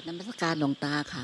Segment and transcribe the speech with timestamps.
[0.00, 1.22] กราบนมัสการหลวงตาค่ะ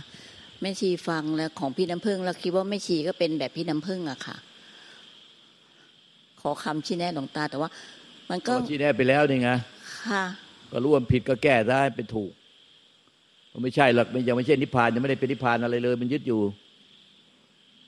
[0.61, 4.36] แม่ชีฟังแล้วของพี่น้ำพึ่งแล้วคิดว่าแม่ชีก็เป็นแบบพี่น้ำพึ่งอะค่ะ
[6.41, 7.68] ขอคำชี้แนะหลวงตาแต่ว่า
[8.30, 9.50] มันก็ก็ชี้แนะไปแล้วนี่ไง
[10.09, 10.24] ค่ะ
[10.70, 12.33] ก็รู้ว่าผิดก็แก้ได้เป็นถูก
[13.52, 16.41] มันไม่ใช่หรอกมันยังไม่ใช่นิพพานยังไม่ได้เป็นนิพพานอะไรเลย มันยึดอยู่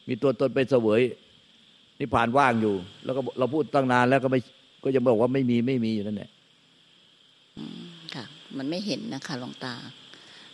[0.09, 1.01] มีตัวตนไปเสวย
[2.01, 4.41] นิพพานว่างอยู่ แล้วก็เราพูดตั้งนานแล้วก็ไม่
[4.85, 6.31] ก็ยังบอกว่าไม่มีไม่มีอยู่นั่นแหละ
[8.15, 8.25] ค่ะ
[8.57, 9.75] มันไม่เห็นนะคะหลวงตา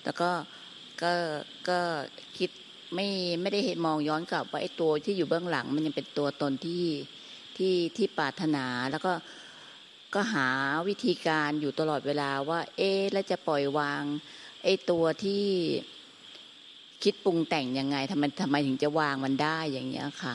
[0.04, 0.30] แล้วก็
[1.02, 1.12] ก็
[1.68, 1.78] ก็
[2.38, 2.50] คิด
[2.94, 3.08] ไม่
[3.40, 6.84] ไม่ได้เห็นมองย้อนกลับว่าไอ้ตัวที่อยู่เบื้องหลัง มันยังเป็นตัวตนที่
[7.56, 9.12] ที่ที่ปรารถนาแล้วก็
[10.14, 10.48] ก็หา
[10.88, 14.02] วิธีการอยู่ตลอดเวลาว่า เอ๊แล้วจะปล่อยวาง
[14.64, 15.44] ไอ้ตัวที่
[17.02, 20.34] คิดปรุงแต่งยังไงทำไมทำไมถึงจะวางมันได้อย่างเงี้ยค่ะ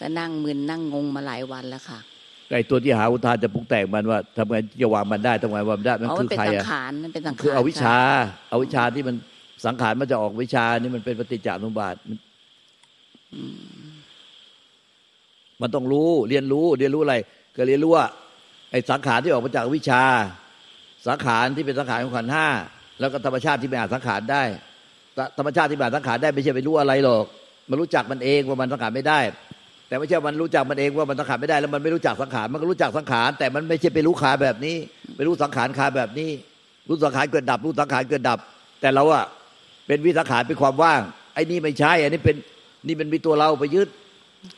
[0.00, 2.00] ก็นั่งมึนนั่งงงมาหลายวันแล้วค่ะ
[2.54, 9.14] ไอ้ตัวที่หาอุทานจะปรุงแต่งมันว่าทำไงจะวางมันได้ทำไงวางมันได้มันอ๋อคืมันอเป็นใครสังอะขารมันเป็นสังขารคืออวิชชาค่ะอาวิชชาที่มัน
[9.66, 12.18] สังขารมันจะออกวิชานี่มันเป็นปฏิจจสมุปบาทมัน
[15.62, 17.16] มันต้องรู้เรียนรู้เรียนรู้อะไร
[17.56, 18.06] ก็เรียนรู้ว่า
[18.70, 20.02] ไอ้สังขารที่ออกมาจากวิชา
[21.08, 22.48] สังขารที่เป็นสังขารของขันธ์ห้า
[23.00, 24.42] แล้วก็ธรรมชาติที่ไม่อาจสังขารได้
[25.16, 27.24] ธธรรมชาติที่ไม่อาจสังขารได้ไม่ใช่ไปรู้อะไรหรอก
[27.70, 29.18] มันรู้จักมันเองว่ามันสังขารไม่ได้
[29.90, 34.76] แต่ไม่ใช่มันรู้จักมันเองว่ามันสังขารไม่ได้แล้วมันไม่รู้จักสังขารมันก็รู้จักสังขาร แต่มันไม่ใช่ไปรู้ขาแบบนี้
[35.16, 36.30] ไปรู้สังขารขาแบบนี้
[36.88, 38.38] รู้สังขารเกิดดับ รู้สังขารเกิดดับ
[38.80, 39.24] แต่เราอะ
[39.86, 41.00] เป็นวิสังขารเป็นความว่าง
[41.34, 42.36] ไอ้นี่ไม่ใช่อันนี้เป็น
[42.86, 43.88] นี่เป็นมีตัวเราไปยึด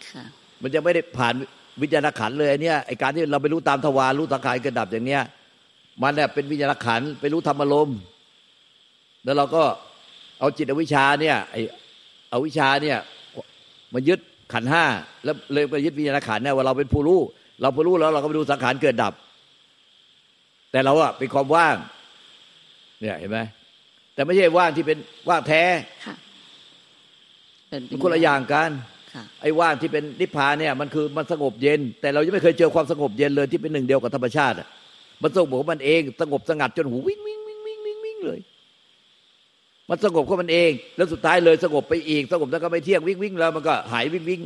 [0.08, 0.24] ค่ะ
[0.62, 1.34] มันยังไม่ได้ผ่าน
[1.82, 5.22] วิญญาณขันธ์เลยอันเนี่ยไอการที่เราไปรู้ตามทวารรู้สังขารเกิดดับอย่างเนี้ย
[6.02, 7.98] มันเนี่ยเป็นวิญญาณขันธ์ไปรู้ธรรมอารมณ์
[9.24, 9.62] แล้วเราก็
[10.40, 11.56] เอาจิตอวิชชาเนี่ยไอ
[12.30, 12.98] เอาวิชชาเนี่ย
[13.94, 14.20] มายึด
[14.52, 14.84] ขันธ์ห้า
[15.24, 17.20] แล้วเลยไปยึดวิญญาณขันธ์เนี่ยว่าเราเป็นผู้รู้
[17.60, 19.14] เราผู้รู้แล้วเราก็ไปดูสังขารเกิดดับ
[20.70, 21.76] แต่เราอะเป็นความว่าง
[23.00, 23.38] เนี่ยเห็นไหม
[24.14, 24.98] แต่ไม่ใช่ว่างที่เป็น
[25.28, 25.62] ว่างแท้
[26.06, 26.14] ค่ะ
[27.68, 28.70] เป็นมันคนละอย่างกัน
[29.14, 34.68] ค่ะไอ้ว่างที่เป็นนิพพานเนี่ยมันคือมันสงบเย็น แต่เรายังไม่เคยเจอความสงบเย็นเลยที่เป็นหนึ่งเดียวกับธรรมชาติอะ
[35.22, 38.38] มันสงบของมันเองสงบสงัดจนหูวิ่งวิ่งวิ่งวิ่งวิ่งวิ่งเลย
[39.92, 44.40] มันสงบของมันเอง แล้วสุดท้ายเลยสงบไปอีก สงบแล้วก็ไม่เที่ยงวิ่งวิ่งแล้วมันก็หายวิ่งวิ่ง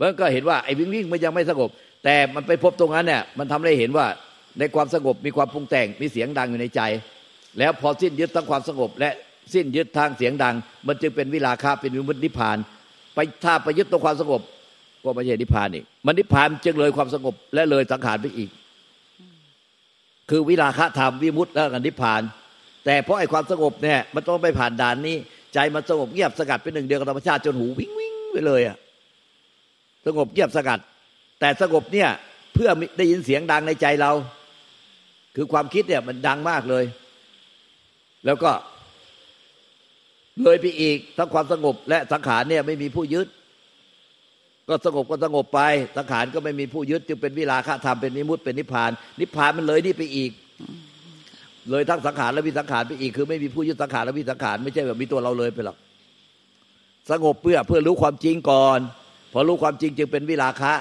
[0.00, 1.70] มันก็เห็นว่าไอ้วิ่งวิ่งมันยังไม่สงบ
[2.04, 4.06] แต่มันไปพบตรงนั้นเนี่ยมันทำให้เห็นว่า
[4.58, 6.80] ในความสงบมีความปรุงแต่งมีเสียงดังอยู่ในใจ
[7.58, 9.10] แล้วพอสิ้นยึดทั้งความสงบ และ
[9.54, 10.54] สิ้นยึดทางเสียงดัง
[10.86, 12.56] มันจึงเป็นวิราคะเป็นวิมุตตินิพพาน
[13.14, 14.40] ไปถ้าไปยึดตรงความสงบ
[15.04, 18.50] ก็ไม่ใช่นิพพานอีกมันนิพพานจึงเลยความสงบและเลยสังขารไปอีก
[20.30, 22.22] คือวิราคะธรรมวิมุตติแล้วกันนิพพาน
[22.84, 25.16] แต่เพราะไอ้ความสงบเนี่ยมันต้องไปผ่านด่านนี้
[25.54, 28.76] ใจมันสงบเงียบสงัดเป็นหนึ่งเดียวกับธรรมชาติจนหูวิ่งวิ่งไปเลยอะ
[30.06, 30.80] สงบเงียบสงัด
[31.40, 32.08] แต่สงบเนี่ย
[32.54, 34.12] เพื่อได้ยินเสียงดังในใจเรา
[35.36, 36.84] คือความคิดเนี่ยมันดังมากเลย
[38.26, 38.50] แล้วก็
[40.42, 43.28] เลยไปอีกทั้งความสงบและสังขารเนี่ยไม่มีผู้ยึด
[44.68, 45.60] ก็สงบก็สงบไป
[45.96, 48.90] สังขารก็ไม่มีผู้ยึดจึงเป็นวิราคะธรรมเป็นนิมุตเป็นนิพพาน
[49.20, 50.30] นิพพานมันเลยนี่ไปอีก
[51.70, 55.76] เลยทั้งสังขารและวิสังขารไปอีกคือไม่มีผู้ยึดสังขารและวิสังขารไม่ใช่แบบมีตัวเราเลยไปหรอก
[57.10, 58.78] สงบเพื่อเพื่อรู้ความจริงก่อน
[59.32, 60.72] พอรู้ความจริงจึงเป็นวิราคะ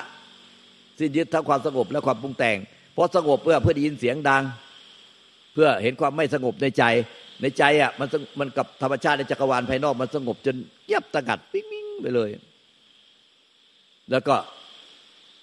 [1.00, 2.58] สิ้นยึดทั้งความสงบและความปรุงแต่ง
[2.94, 4.44] เพราะสงบเพื่อเพื่อได้ยินเสียงดัง
[5.54, 6.84] เพื่อเห็นความไม่สงบในใจ
[7.42, 8.08] ในใจอะมัน
[8.40, 10.56] มันกับธรรมชาติในจักรวาลภายนอกมันสงบจน
[10.86, 12.30] เงียบตะกัดปิ้งปิ้งไปเลย
[14.12, 14.36] แล้วก็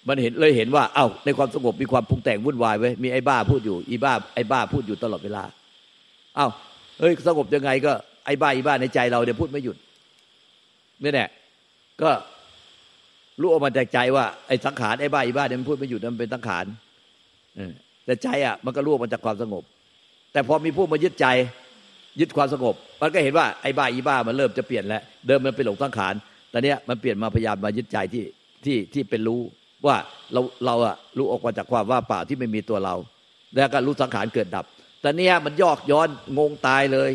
[0.07, 5.43] มันเห็นเลยเห็นว่า เอ้าในความสงบมีความปรุงแต่งวุ่นวายไว้มีไอ้บ้าพูดอยู่อีบ้าไอ้บ้าพูดอยู่ตลอดเวลา
[6.35, 6.47] เอ้า
[6.99, 7.91] เฮ้ยสงบยังไงก็
[8.25, 9.77] ไอ้บ้าอีบ้าในใจเราเดี๋ยวพูดไม่หยุด
[11.03, 11.29] นี่แหละ
[12.01, 12.09] ก็
[13.41, 16.65] รู้ออกมาจากใจว่าไอ้สังขารไอ้บ้าอีบ้าเนี่ยมันพูดไม่หยุดมันเป็นสังขาร
[18.05, 19.63] แต่ใจอะ มันก็รู้ออกมาจากความสงบ
[20.33, 21.27] แต่พอมีผู้มายึดใจ
[22.19, 26.13] ยึดความสงบ มันก็เห็นว่าไอ้บ้าอีบ้ามันเริ่มจะเปลี่ยนแล้วเดิมมันเป็นหลงสังขาร
[26.51, 28.23] แต่เนี้ยมันเปลี่ยนมาพยายามมายึดใจที่
[28.65, 29.41] ที่ที่เป็นรู้
[29.85, 29.95] ว่า
[30.33, 32.95] เราเราอะรู้ออกมาจากความว่าเปล่าที่ไม่มีตัวเรา
[33.55, 34.65] แล้วก็รู้สังขารเกิดดับ
[35.01, 37.11] แต่เนี้ยมันยอกย้อนงงตายเลย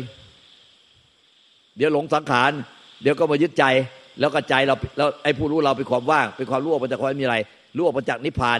[1.77, 2.51] เดี๋ยวหลงสังขาร
[3.01, 3.65] เดี๋ยวก็มายึดใจ
[4.19, 7.37] แล้วก็ใจเราแล้วไอ้ผู้รู้เราเป็นความว่างเป็นความรู้ออกมาจากความม่มีอะไร
[7.77, 8.59] รู้ออกมาจากนิพพาน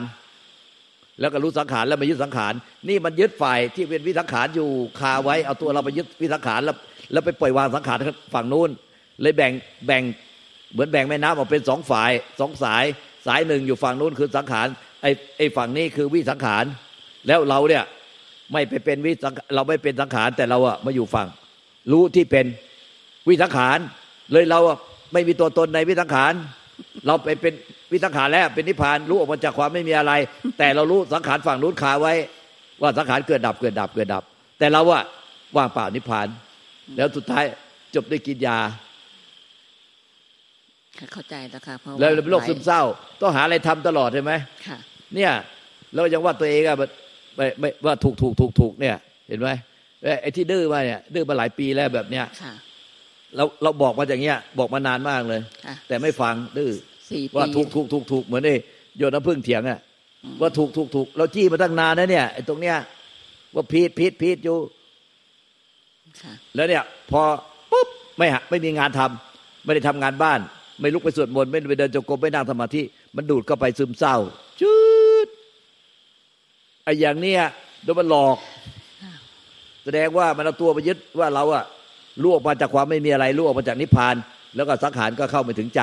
[1.20, 2.54] แล้วก็รู้สังขารแล้วมายึดสังขาร
[2.90, 4.70] นี่มันยึดฝ่ายที่เป็นวิสังขารอยู่
[5.00, 6.76] คาไว้ เอาตัวเราไปยึดวิสังขารแล้ว
[7.12, 7.98] แล้วไปปล่อยวางสังขาร
[8.34, 8.70] ฝั่งนู้น
[9.22, 9.52] เลยแบ่ง
[9.88, 10.04] แบ่ง
[10.72, 12.84] เหมือนแบ่งแม่น้ำออกเป็นสองฝ่ายสองสาย
[13.28, 14.68] สายหนึ่งอยู่ฝั่งนู้นคือสังขาร
[15.02, 16.66] ไอ้ไอ้ฝั่งนี้คือวิสังขาร
[17.28, 17.84] แล้วเราเนี่ย
[18.54, 21.28] ไม่ไปเป็นวิสังเราไม่เป็นสังขารแต่เราอะมาอยู่ฝั่ง
[21.92, 22.46] รู้ที่เป็น
[23.28, 23.78] วิสังขาร
[24.32, 24.78] เลยเราอะ
[25.14, 26.34] ไม่มีตัวตนในวิสังขาร
[27.08, 27.54] เราไปเป็น
[27.92, 30.14] วิสังขารแล้วเป็นนิพพานรู้ออกมาจากความไม่มีอะไร
[30.58, 32.14] แต่เรารู้สังขารฝั่งนู้นคาไว้
[32.82, 34.24] ว่าสังขารเกิดดับเกิดดับเกิดดับ
[34.60, 35.04] แต่เราอะ
[35.56, 36.28] ว่างเปล่านิพพาน
[36.96, 37.44] แล้วสุดท้าย
[37.96, 38.58] จบด้วยกินยา
[41.14, 42.82] เข้าใจแล้วค่ะเพราะแล้วเป็นโรคซึมหลายเศร้า
[43.22, 44.32] ต้องหาอะไรทำตลอดใช่ไหม
[44.68, 44.78] ค่ะ
[45.16, 45.32] เนี่ย
[45.96, 46.90] เรายังว่าตัวเองอะแบบ
[47.36, 48.96] ไม่ไม่ว่าถูกถูกถูกถูกเนี่ย
[49.28, 49.50] เห็นไหม
[50.04, 52.54] เอ้ยไอ้ที่ดื้อมาเนี่ยดื้อมาหลายปีแล้วแบบเนี้ยค่ะ
[53.36, 56.72] เราเราบอกมาอย่างเงี้ย บอกมานานมากเลยค่ะแต่ไม่ฟังดื้อ
[57.12, 58.56] สี่ปีว่าถูกถูกถูกถูกเหมือนไอ้
[58.98, 59.80] โยนน้ำพึ่งเถียงอะ
[60.42, 62.78] ว่าถูกถูกถูกเราจี้มาตั้งนานนะเนี่ยไอ้ตรงเนี้ย
[63.56, 64.58] ว่าพีดพีดพีดอยู่
[66.22, 67.22] ค่ะแล้วเนี่ย พอ
[67.72, 70.40] ปุ๊บไม่หะไม่มีงานทำไม่ได้ทำงานบ้าน
[70.80, 72.82] ไม่ลุกไปสวดมนต์ไม่ไปเดินจงกรมไม่นั่งสมาธิ
[73.16, 74.16] มันดูดเข้าไปซึมเศร้า
[74.60, 74.76] ชื
[75.26, 75.28] ด
[76.84, 77.42] ไอ้อย่างเนี้ย
[77.84, 78.38] โดนมันหลอก
[79.84, 81.66] แสดงว่ามันเอาตัวไปยึดว่าเราอะ
[82.24, 84.16] ล่วงมาจากความไม่มีอะไรล่วงมาจากนิพพาน
[84.56, 85.82] แล้วก็สังขารก็เข้าไม่ถึงใจ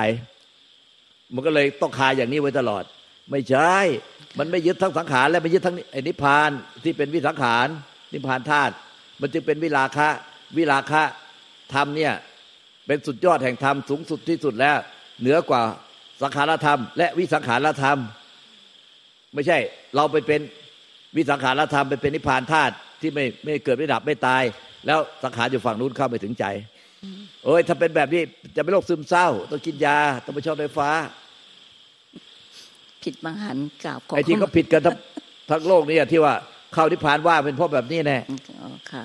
[1.35, 2.85] มันก็เลยต้องคาอย่างนี้ไว้ตลอด
[3.31, 3.75] ไม่ใช่
[4.39, 6.51] มันไม่ยึดทั้งสังขารและไม่ยึดทั้งไอ้นิพพาน
[6.85, 7.67] ที่เป็นวิสังขาร
[8.13, 8.73] นิพพานธาตุ
[9.21, 10.09] มันจึงเป็นวิราคะ
[10.57, 11.03] วิราคะ
[11.75, 12.13] ธรรมเนี่ย
[12.87, 14.77] เป็นสุดยอดแห่งธรรมสูงสุดที่สุดแล้ว
[15.21, 15.63] เหนือกว่า
[16.23, 17.99] สังขารธรรม และวิสังขารธรรม
[19.35, 19.59] ไม่ใช่
[19.95, 20.41] เราไปเป็น
[21.17, 24.43] วิสังขารธรรมไปเป็นนิพพานธาตุที่ไม่ไม่เกิดไม่ดับไม่ตาย
[24.87, 26.45] แล้วสังขารอยู่ฝั่งนู้นเข้าไม่ถึงใจ
[27.45, 28.23] เอ้ยถ้าเป็นแบบนี้
[28.57, 30.91] จะเป็นโรคซึมเศร้า ต้องกินยา ต้องไปชอบไฟฟ้า
[33.03, 34.97] ผิดบางหันกล่าวขอไอ้ที่เขาผิดกันทั้ง
[35.51, 36.35] ทั้งโลกเนี่ยที่ว่า
[36.75, 38.19] เข้านิพพานว่าเป็นเพราะแบบนี้แน่
[38.63, 39.05] อ๋อค่ะ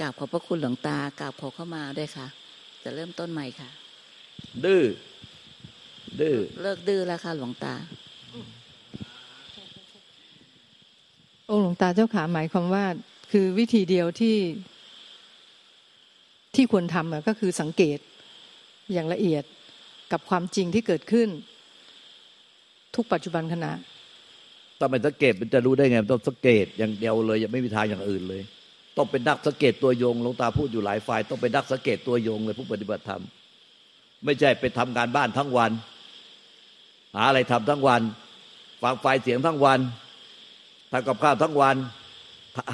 [0.00, 2.26] กราบขอบพระคุณหลวงตากราบขอเข้ามาด้วยค่ะ
[2.82, 3.68] จะเริ่มต้นใหม่ค่ะ
[4.64, 4.84] ดื้อ
[6.20, 7.74] ดื้อเลิกดื้อแล้วค่ะหลวงตา
[11.50, 12.84] องค์หลวงตาเจ้าขาหมายความว่า
[13.32, 14.36] คือวิธีเดียวที่
[16.54, 17.98] ที่ควรทำอะก็คือสังเกต
[18.92, 19.44] อย่างละเอียด
[20.12, 21.28] กับความจริงที่เกิดขึ้น
[22.94, 23.72] ทุกปัจจุบันขณะ
[24.80, 28.42] ต้องเป็นสังเกตมันจะรู้ได้ไงมันต้องสังเกตอย่างเดียวเลยยังไม่มีทางอย่างอื่นเลย
[28.98, 33.22] ต้องเป็นนักสังเกตตัวยงหลวงตาพูดอยู่หลายฝ่ายต้องเป็นนักสังเกตตัวยงเลยผู้ปฏิบัติธรรม
[34.24, 35.70] ไม่ใช่ไปทำงานบ้านทั้งวัน
[37.14, 38.02] หาอะไรทำทั้งวัน
[38.82, 39.78] ฟังไฟเสียงทั้งวัน
[40.92, 41.76] ทำกับข้าวทั้งวัน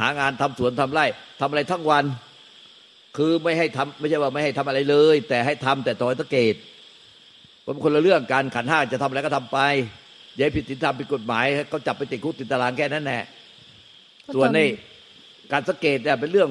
[0.00, 1.06] หางานทำสวนทำไร่
[1.40, 2.04] ทำอะไรทั้งวัน
[3.16, 6.54] คือไม่ให้ทำไม่ใช่ว่าไม่ให้ทำอะไรเลย แต่ให้ทำแต่ต่อยสังเกต
[7.64, 9.58] มันคนละเรื่องการขันห้าจะทำอะไรก็ทำไป
[10.36, 13.22] อย่าผิดศีลธรรมผิดกฎหมายให้เขาจับไปติดคุกติดตารางแค่นั้นแหละ
[14.34, 14.68] ส่วนนี่
[15.52, 16.50] การสังเกตเนี่ยเป็นเรื่อง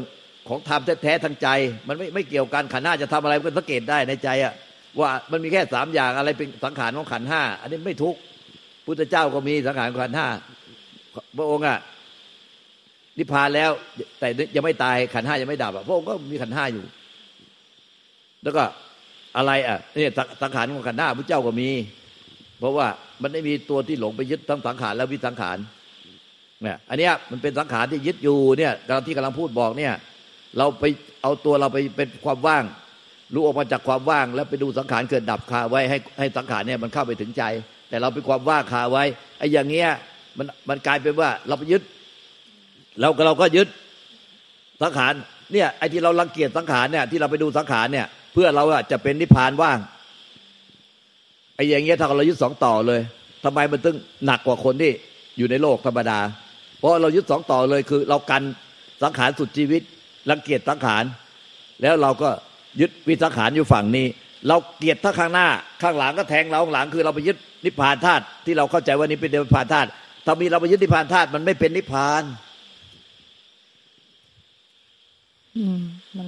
[0.50, 1.48] ของธรรมแท้ๆทางใจ
[1.88, 4.54] มันไม่ไม่เกี่ยวกันขันห้าจะทำอะไรก็สังเกตได้ในใจอะ
[5.00, 8.16] ว่ามันมีแค่สามอย่างอะไรเป็นสังขารของขันห้าอันนี้ไม่ทุก
[8.86, 10.28] พุทธเจ้าก็มีสังขารขันห้า
[11.38, 11.78] พระองค์อะ
[13.18, 13.72] นิพพานแล้ว
[14.19, 16.86] แต่ยังไม่ตายขันห้ายังไม่ดับอะพระองค์ก็มีขันห้าอยู่
[18.44, 18.63] แล้วก็
[19.38, 20.12] อะไรอะเนี่ย
[20.42, 21.69] สังขารของขันห้าพระเจ้าก็มี
[22.60, 22.88] เพราะว่า
[23.22, 25.57] มันไม่มีตัวที่หลงไปยึดทั้งสังขารและวิสังขาร
[26.63, 29.94] เนี่ยอันเนี้ยมันเป็นสังขารที่ยึดอยู่เนี่ยกำลังที่กำลังพูดบอกเนี่ย
[30.57, 30.83] เราไป
[31.21, 32.63] เอาตัวเราไปเป็นความว่าง
[33.33, 37.44] รู้ออกมาจากความว่าง แล้วไปดูสังขารเกิดดับคาไว้ให้ให้สังขารเนี่ยมันเข้าไปถึงใจ
[37.89, 39.04] แต่เราเป็นความว่างคาไว้
[39.39, 39.89] ไอ้อย่างเงี้ย
[40.38, 41.81] มันมันกลายเป็นว่าเราไปยึด
[43.01, 43.67] เราก็เราก็ยึด
[44.82, 45.13] สังขาร
[45.53, 49.79] เนี่ยไอ้ที่เรารังเกียจสังขารเนี่ยที่เราไปดูสังขารเนี่ย เพื่อเราอะจะเป็นนิพพานว่าง
[51.55, 53.01] ไอ้อย่างเงี้ยถ้าเรายึดสองต่อเลย
[53.43, 54.91] ทำไมมันตึงหนักกว่าคนที่
[55.38, 56.20] อยู่ในโลกธรรมดา
[56.84, 58.44] เพราะเรายึดสองต่อเลยคือ เรากัน
[59.04, 59.82] สังขารสุดชีวิต
[60.30, 61.04] รังเกียจสังขาร
[61.82, 62.30] แล้วเราก็
[62.82, 64.08] ยึดวิสังขารอยู่ฝั่งนี้
[64.48, 65.48] เราเกลียดถ้าข้างหน้า
[65.82, 69.90] ข้างหลังก็แทงเราข้างหลังคือเราไปยึดนิพพานธาตุที่เราเข้าใจว่านี้เป็นนิพพานธาตุ
[70.25, 72.24] ถ้ามีเราไปยึดนิพพานธาตุมันไม่เป็นนิพพาน
[75.58, 75.82] อืม
[76.18, 76.28] มัน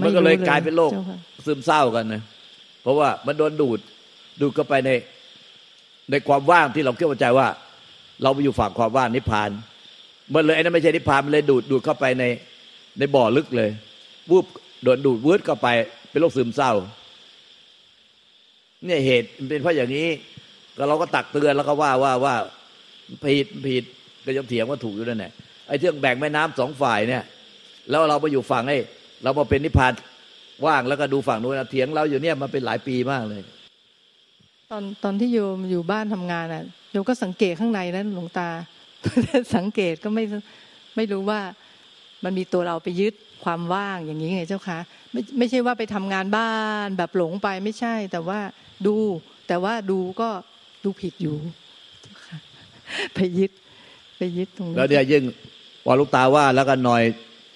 [0.00, 2.22] มันก็เลยกลายเป็นโรคจ้าค่ะซึมเศร้ากันนะ
[2.82, 3.78] เพราะว่ามันโดนดูด
[4.40, 4.90] ดูดเข้าไปใน
[6.10, 7.48] ในความว่างที่เราคิดว่าใจว่า
[8.22, 9.50] เราไปอยู่ฝั่งความว่างนิพพาน
[10.32, 12.24] มันเลยไอ้นั่นไม่ใช่นิพพานมันเลยดูดดูดเข้าไปใน
[12.98, 13.70] ในบ่อลึกเลย
[14.30, 14.46] วูบ
[14.82, 15.68] โดนดูดวืดเข้าไป
[16.10, 16.72] เป็นโรคซึมเศร้า
[18.84, 20.06] เนี่ยเหตุมันเป็นเพราะอย่างนี้
[20.76, 22.34] ก็เราก็ตักเตือนแล้วก็ว่าว่าว่า
[23.22, 23.84] ผิดผิด
[24.24, 25.32] ก็ยังเถียงว่าถูกอยู่นั่นแหละ
[25.68, 27.22] ไอ้เรื่องแบ่งแม่น้ำสองฝ่ายเนี่ย
[27.90, 28.78] แล้วเราไปอยู่ฝั่งไอ้
[29.22, 29.92] เรามาเป็นนิพพาน
[30.66, 33.40] ว่างแล้วก็ดูฝั่งนู้นเถียงเราอยู่เนี่ยมาเป็นหลายปีมากเลย
[34.70, 38.48] ตอนตอนที่โยมอยู่บ้านทำงานอะ โยมก็สังเกตข้างในนั้นหลวงตา
[39.56, 40.24] สังเกตก็ไม่
[40.96, 41.40] ไม่รู้ว่า
[42.24, 44.78] มันมีตัวเราไปยึดความว่างอย่างนี้ไงเจ้าคะ
[45.12, 46.52] ไม่ไม่ใช่ว่าไปทำงานบ้า
[46.86, 48.40] นแบบหลงไปไม่ใช่ แต่ว่า
[48.86, 48.96] ดู
[49.48, 50.28] แต่ว่าดูก็
[50.84, 51.36] ดูผิดอยู่
[52.02, 52.36] เจ้าค่ะ
[53.14, 53.50] ไปยึด
[54.18, 55.22] ไปยึดตรงนี้แล้วเนี่ยยิ่ง
[55.84, 57.02] พอลูกตาว่าแล้วก็หน่อย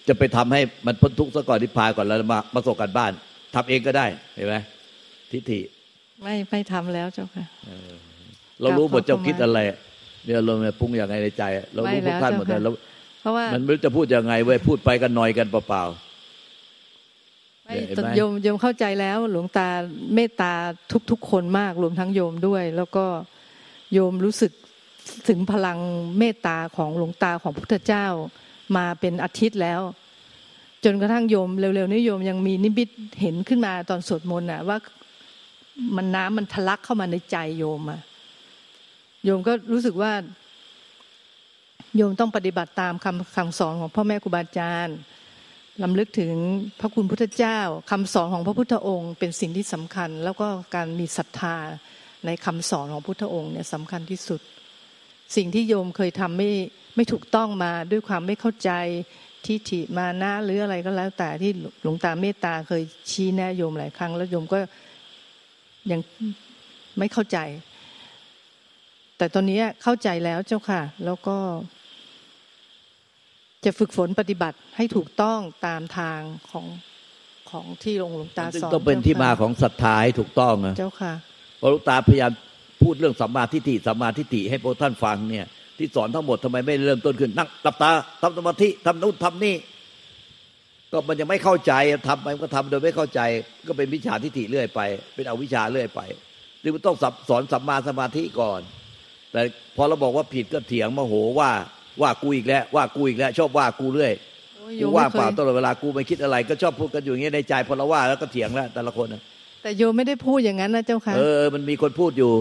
[0.09, 3.13] จะไปทำให้มันพ้นทุกข์ซะก่อนนิพพานก่อนแล้วมาประสบการบ้าน
[3.55, 4.55] ทำเองก็ได้เห็นไหม
[5.31, 5.61] ทิฏฐิ
[6.23, 7.47] ไม่ไม่ทำแล้วเจ้าค่ะ
[8.61, 9.59] เรารู้หมดกราบขอบคุณเจ้าคิดอะไร
[10.25, 11.43] เนี่ยเราเนี่ยปรุงอย่างไรในใจ
[11.75, 15.85] เรารู้ไม่พวกท่านหมดแล้วเลยเจ้าค่ะเราราะว่ามันไม่รู้จะพูดยังไงเว้ยพูดไปกันหน่อยกันเปล่า
[17.65, 19.69] ไม่เห็นไหมโยมโยมเข้าใจแล้วหลวงตา
[20.15, 20.53] เมตตา
[21.11, 23.05] ทุกๆคนมากรวมทั้งโยมด้วย แล้วก็
[23.93, 24.53] โยมรู้สึก
[25.29, 25.79] ถึงพลัง
[26.19, 28.07] เมตตาของหลวงตาของพุทธเจ้า
[28.77, 29.81] มาเป็นอาทิตย์แล้ว
[30.85, 32.89] จนกระทั่งโยมเร็วๆนี้โยมยังมีนิมิต
[33.21, 34.79] เห็นขึ้นมาตอนสวดมนต์น่ะว่า
[35.97, 38.01] มันน้ำมันทะลักเข้ามาในใจโยมอะ
[39.27, 40.13] โยมก็รู้สึกว่า
[41.97, 44.97] โยมต้องปฏิบัติตามคำคำสอนของพ่อแม่ครูบาอาจารย์
[45.83, 46.35] ลำลึกถึง
[46.81, 47.59] พระคุณพุทธเจ้า
[47.91, 51.57] คำสอนของพระพุทธองค์ เป็นสิ่งที่สำคัญ แล้วก็การมีศรัทธา
[52.27, 54.41] ในคำสอนของพุทธองค์เนี่ยสำคัญที่สุด
[55.37, 56.51] สิ่งที่โยมเคยทำไม่
[56.97, 58.71] ไม่ถูกต้องมาด้วยความไม่เข้าใจ
[59.47, 61.51] ทิฏฐิมานะหรืออะไรก็แล้วแต่ที่
[61.83, 64.59] หลวงตาเมตตาเคยชี้แนะโยมหลายครั้ง แล้วโยมก็
[65.91, 66.01] ยัง
[66.99, 67.39] ไม่เข้าใจ
[69.19, 71.37] แต่ตอนนี้เข้าใจแล้วเจ้าค่ะ แล้วก็
[73.65, 76.21] จะฝึกฝนปฏิบัติให้ถูกต้องตามทาง
[76.51, 76.67] ของ
[77.51, 81.13] ของที่หลวงหลวงๆตาซึ่งสอนต้องเป็นที่มาของศรัทธาให้ถูกต้องนะเจ้าค่ะ
[81.61, 82.33] พระหลูกตาพยายาม
[82.83, 85.47] พูดเรื่องสัมมาทิฏฐิสัมมาทิฏฐิให้พวกท่านฟังเนี่ย
[85.79, 87.91] ที่สอนทั้งหมดทำไมไม่เริ่มต้นขึ้น นั่งหลับตา
[88.23, 89.55] ทำสมาธิทำนู่นทำนี่
[90.93, 91.73] ก็มันยังไม่เข้าใจ
[92.09, 93.21] ทำไปมันก็ทำโดยไม่เข้าใจ
[93.69, 94.81] ก็เป็นวิชาทิฏฐิเรื่อยไป
[95.15, 96.01] เป็นอวิชชาเรื่อยไป
[96.63, 96.97] จึงมันต้อง
[97.29, 98.61] สอนสัมมาสมาธิก่อน
[99.33, 99.41] แต่
[99.77, 101.51] พอเราบอกว่าผิดก็เถียงโมโหว่า
[102.03, 104.13] ว่ากูอีกแล้ว ว่ากูอีกแล้ว ชอบว่ากูเรื่อย
[104.57, 109.23] โอ้ยโยกูมว่าไม่เปล่าเคยตลอดเวลากูไม่คิดอะไรก็ชอบพูดกันอยู่อย่างเงี้ยในใจพอเราว่าแล้วก็เถียงแล้วแต่ละคนน่ะ
[109.63, 112.33] แต่โยมไม่ได้พูดอย่างนั้นนะเจ้าค่ะเออมันมีคนพูดอยู่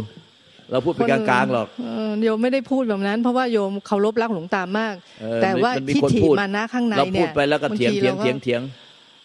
[0.71, 8.61] เราพูดเป็นกลางๆหรอกเโยมไม่ได้พูดแบบนั้น เพราะว่าโยมเคารพรักหลวงตามากเออแต่ว่ามันมีทิฏคนฐิพูดมานะข้างในเราเนี่พูยดไปแล้วก็เถียงบาเถียงราเถียงเถียง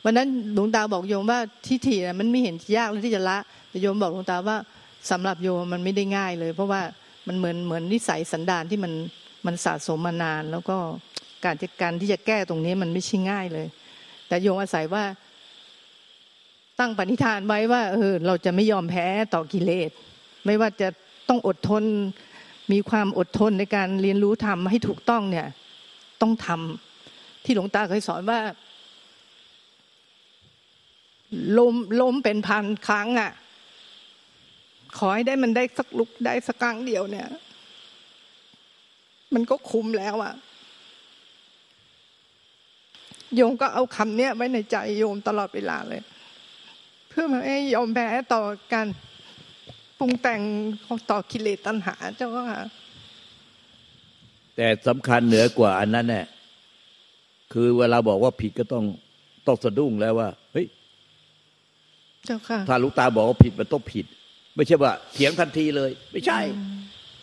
[0.05, 3.39] วันนั้นหลวงตาบอกโยมว่าทิฏฐิน่ะมันไม่เห็นยากเลยที่จะละ
[3.69, 4.57] แต่โยมบอกหลวงตาว่า
[5.11, 6.81] สำหรับโยมมันไม่ได้ง่ายเลย เพราะว่า
[7.27, 8.93] มันเหมือนเหมือนนิสัยสันดานที่มัน
[9.47, 10.77] มันสะสมมานาน แล้วก็
[11.45, 13.67] การจัดการที่จะแก้ตรงนี้มันไม่ใช่ง่ายเลย
[14.29, 15.05] แต่โยมอาศัยว่า
[16.79, 19.91] ตั้งปณิธานไว้ว่าเออเราจะไม่ยอมแพ้ต่อกิเลส
[20.47, 20.89] ไม่ว่าจะ
[21.29, 21.85] ต้องอดทน
[22.73, 25.49] มีความอดทนในการเรียนรู้ทำให้ถูกต้องเนี่ย
[26.21, 28.41] ต้องทำที่หลวงตาเคยสอนว่า
[31.59, 33.31] ล้มล้มเป็นพันครั้งอะ
[34.97, 37.29] ขอให้ได้มันได้สักลุกได้สักครั้งเดียวเนี่ย
[39.35, 40.35] มันก็คุ้มแล้วอะ
[43.37, 46.03] โยมก็เอาคำเนี้ยไว้ในใจโยมตลอดเวลาเลย
[47.09, 48.43] เพื่อไมาให้ยอมแพ้ต่อ
[48.73, 48.87] การ
[49.99, 50.41] ปรุงแต่ง
[51.11, 52.63] ต่อกิเลสตัณหาเจ้าค่ะ
[54.57, 56.27] แต่สำคัญเหนือกว่าอันนั้นเนี่ย
[57.53, 58.85] คือเวลาบอกว่าผิดก็ต้อง
[59.47, 60.67] ต้องสะดุ้งแล้วว่า เฮ้ย
[62.27, 64.07] เจ้าค่ะ ถ้าลูกตาบอกว่าผิดมันต้องผิด
[64.61, 66.41] ไม่ใช่ว่าเถียงทันทีเลย ไม่ใช่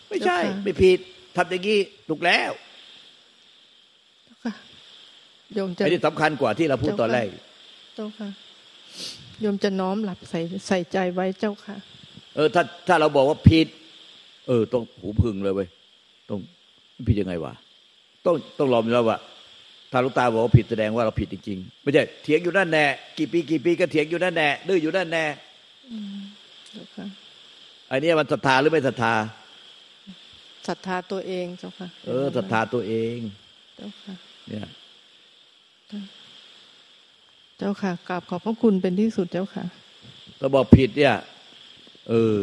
[0.10, 1.00] ไม่ใช่เจ้าค่ะไม่ผิด
[1.38, 1.80] ทำอย่างนี้
[2.10, 2.52] ถูกแล้ว
[4.26, 4.54] เจ้าค่ะ
[5.54, 7.26] โยมจะไอ้นี่สำคัญกว่าที่เราพูดตอนแรก
[7.96, 8.30] เจ้าค่ะ
[9.42, 11.76] โยมจะน้อมหลับใส่ใส่ใจไว้เจ้าค่ะ
[12.36, 13.68] เออ ถ้าถ้าเราบอกว่าผิด
[14.48, 15.68] เออ ต้องหูพึงเลยเว้ย
[16.30, 16.40] ต้อง
[17.08, 17.54] ผิดยังไงวะ
[18.26, 19.20] ต้องต้องรอมแล้วว่า
[19.92, 22.86] ถ้าลูกตาบอกว่าผิดแสดงว่าเราผิดจริงๆไม่ใช่เถียงอยู่นั่นแน่
[23.18, 25.26] กี่ปีกี่ปีก็เถียงอยู่นั่นแน่ดื้ออยู่นั่นแน่
[26.72, 29.14] เจ้าค่ะไอ้นี่มันศรัทธาหรือไม่ศรัทธา
[30.68, 33.18] ศรัทธาตัวเองเจ้าค่ะ เออศรัทธาตัวเอง
[33.78, 34.14] เจ้าค่ะ
[34.48, 34.68] เนี่ย
[37.58, 39.64] เจ้าค่ะกราบขอบพระคุณเป็นที่สุดเจ้าค่ะ
[40.40, 41.16] ถ้าบอกผิดเนี่ย
[42.10, 42.42] เออ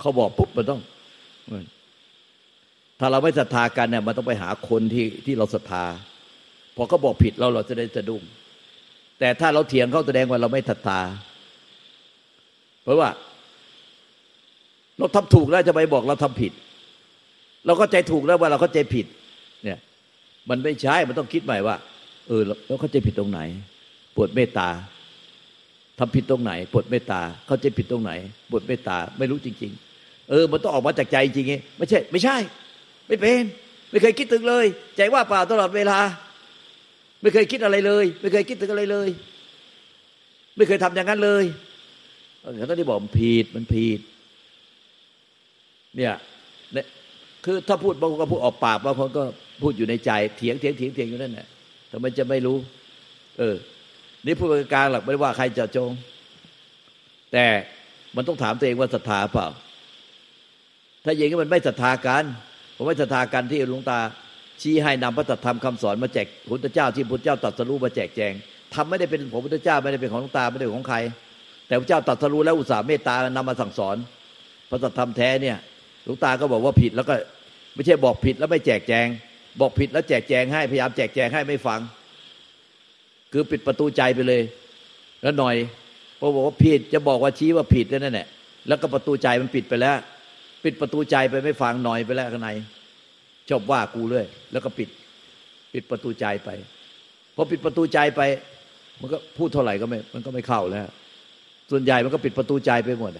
[0.00, 0.80] เขาบอกปุ๊บมันต้อง
[3.00, 5.84] ถ้าเราไม่ศรัทธากันเนี่ยมันต้องไปหาคนที่ที่เราศรัทธา
[6.76, 8.22] พอเขาบอกผิดเราเราจะได้สะดุ้ง
[9.18, 11.00] แต่ถ้าเราเถียงเขาแสดงว่าเราไม่ศรัทธา
[12.82, 13.08] เพราะว่า
[14.98, 16.52] เราทำถูกแล้วจะไปบอกเราทำผิด
[17.66, 19.06] เราก็ใจถูกแล้วว่าเราเข้าใจผิด
[19.64, 19.78] เนี่ย
[20.50, 21.76] มันไม่ใช่มันต้องคิดใหม่ว่า
[22.28, 23.40] เออ เราเข้าใจผิดตรงไหน
[24.16, 24.68] ปวดเมตตา
[25.98, 28.12] ทำผิดตรงไหนปวดเมตตา เข้าใจผิดตรงไหน
[28.50, 32.36] ปวดเมตตา ไม่รู้จริง ๆ เออ มันต้องออกมาจากใจจริงๆไม่ใช่ ไม่ใช่
[33.06, 33.42] ไม่เป็น
[33.90, 35.98] ไม่เคยคิดถึงเลย ใจว่าเปล่าตลอดเวลา
[37.22, 39.08] ไม่เคยคิดอะไรเลย ไม่เคยคิดถึงอะไรเลย
[40.56, 41.44] ไม่เคยทำอย่างนั้นเลย
[42.42, 44.00] เออเขาที่บอกผิดมันผิด
[45.96, 46.12] เนี่ย
[46.72, 46.86] เนี่ย
[47.44, 49.22] คือถ้าพูดบางคนก็พูดออกปากบางคนก็
[49.62, 51.46] พูดอยู่ในใจเถียงเถียงเถียงเถียงอยู่นั่นแหละ
[51.90, 52.56] ทำไมจะไม่รู้
[53.38, 53.56] เออ
[54.26, 55.90] นี่พูดกลางหลักไม่ได้ว่าใครจะจง
[57.32, 57.46] แต่
[58.16, 59.46] มันต้องถามตัวเองว่าศรัทธาเปล่า
[61.04, 62.24] ถ้าอย่างนี้มันไม่ศรัทธากัน
[62.76, 63.98] ผมไม่ศรัทธากันที่หลวงตา
[64.62, 68.32] ชี้ให้นำพระธรรมคำสอนมาแจกพุทธเจ้าที่พุทธเจ้าตรัสรู้มาแจกแจง
[68.74, 70.98] ทำไม่ได้เป็นของพุทธเจ้าไม่ได้เป็นของหลวงตาไม่ได้ของใคร
[71.66, 73.96] แต่พระเจ้าตรัสรู้แล้วอุตส่าห์เมตตานำมาสั่งสอน
[74.70, 75.56] พระธรรมแท้เนี่ย
[76.04, 77.14] หลวงตาก็บอกว่าผิดแล้วก็
[77.74, 79.06] ไม่ใช่บอกผิดแล้วไม่แจกแจง
[79.60, 81.80] บอกผิดแล้วแจกแจงให้พยายามแจกแจงให้ไม่ฟัง
[83.32, 84.42] คือปิดประตูใจไปเลย
[85.22, 85.56] แล้วหน่อย
[86.18, 88.28] พอบอกว่าผิดจะบอกว่าชี้ว่าผิดนั่นแหละ
[88.68, 89.96] แล้วก็ประตูใจมันปิดไปแล้ว
[90.64, 92.50] ปิดประตูใจไปไม่ฟังหน่อยไปแล้วข้างใน
[93.48, 94.88] ชอบว่ากูเลยแล้วก็ปิด
[95.72, 96.50] ปิดประตูใจไป
[97.36, 98.20] พอปิดประตูใจไป
[99.00, 100.82] มันก็พูดเท่าไหร่ก็ไม่ มันก็ไม่เข้าแล้ว
[101.70, 103.12] ส่วนใหญ่มันก็ปิดประตูใจไปหมด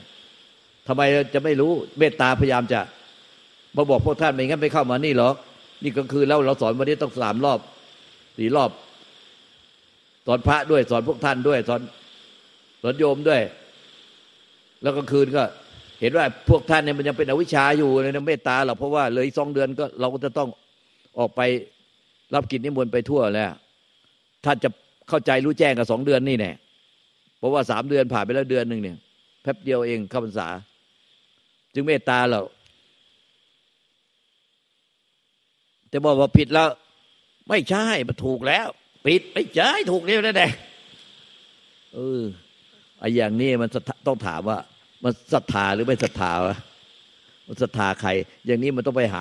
[0.87, 1.03] ทำไม
[1.35, 2.81] จะไม่รู้เมตตาพยายามจะ
[3.77, 5.35] มาบอกพวกท่านไม่งั้นไม่เข้ามานี่หรอก
[5.83, 7.59] นี่ก็คือแล้วเราสอนวันนี้ต้องสามรอบ
[8.37, 8.71] สี่รอบ
[10.27, 11.81] สอนพระด้วยสอนพวกท่านด้วย สอน
[12.83, 13.41] สอนโยมด้วย
[14.83, 15.43] แล้วก็คืนก็
[16.01, 20.49] เห็นว่าพวกท่านเนี่ยมันยังเป็นอวิชชาอยู่ในเมตตาหรอกเพราะว่าเลยสองเดือนก็เราก็จะต้อง
[21.19, 21.41] ออกไป
[22.35, 23.51] รับกิจนิมนต์ไปทั่วแล้ว
[24.45, 24.69] ท่านจะ
[25.09, 26.53] เข้าใจรู้แจ้งกับสองเดือนนี่แน่
[27.39, 28.97] เพราะว่าสามเดือนผ่านไปแล้วเดือนหนึ่งเนี่ย
[29.43, 30.49] แป๊บเดียวเองเข้าพรรษา
[31.75, 32.43] จึงเมตตาเรา
[35.89, 36.69] แต่บอกว่าผิดแล้ว
[37.49, 38.67] ไม่ใช่มันถูกแล้ว
[39.07, 40.53] ผิดไม่ใช่ถูกเรียนั่นแหละ
[41.95, 42.23] เออ
[43.01, 43.71] ไออย่างนี้มัน
[44.07, 44.59] ต้องถามว่า
[45.05, 46.57] มันศรัทธาหรือไม่ศรัทธาวะ
[47.47, 48.11] มันศรัทธาใคร
[48.47, 49.21] อย่างนี้มันต้องไปหา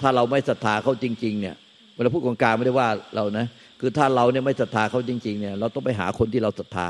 [0.00, 1.56] ถ้าเราไม่ศรัทธาเขาจริง ๆ เนี่ย
[1.94, 3.46] เวลาพูดกองกลางไม่ได้ว่าเรานะ
[3.80, 6.88] คือถ้าเราเนี่ยไม่ศรัทธาเขาจริง ๆ เนี่ย เราต้องไปหาคนที่เราศรัทธา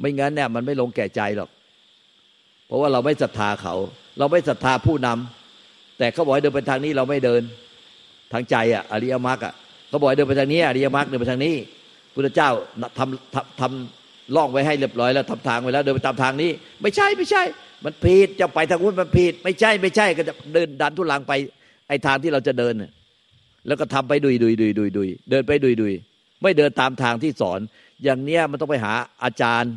[0.00, 1.50] ไม่งั้นเนี่ยมันไม่ลงแก่ใจหรอก
[2.66, 3.74] เพราะว่าเราไม่ศรัทธาเขา
[4.18, 7.42] เราไม่ศรัทธาผู้นำแต่เขาบอกให้เดินไปทางนี้เราไม่เดิน
[8.32, 9.54] ทางใจอะอริยมรรคอะ
[9.88, 11.54] เขาบอกให้เดินไปทางนี้อริยมรรคเดินไปทางนี้
[12.14, 12.50] พุทธเจ้า
[12.98, 16.50] ทำทำทำล่องไว้ให้เรียบร้อยแล้วทำทางไว้แล้วเดินไปตามทางนี้
[16.82, 17.42] ไม่ใช่ไม่ใช่
[17.84, 21.32] มันผิดจะไปทางนู้นมันผิด ไม่ใช่ไม่ใช่ก็จะเดินดันทุลังไป
[21.88, 22.74] ไอ้ทางที่เราจะเดิน
[23.66, 25.94] แล้วก็ทำไปดุยดุยดุยดุยดุยเดินไปดุยดุย
[26.42, 27.60] ไม่เดินตามทางที่สอน
[28.04, 28.92] อย่างเนี้ยมันต้องไปหา
[29.24, 29.72] อาจารย์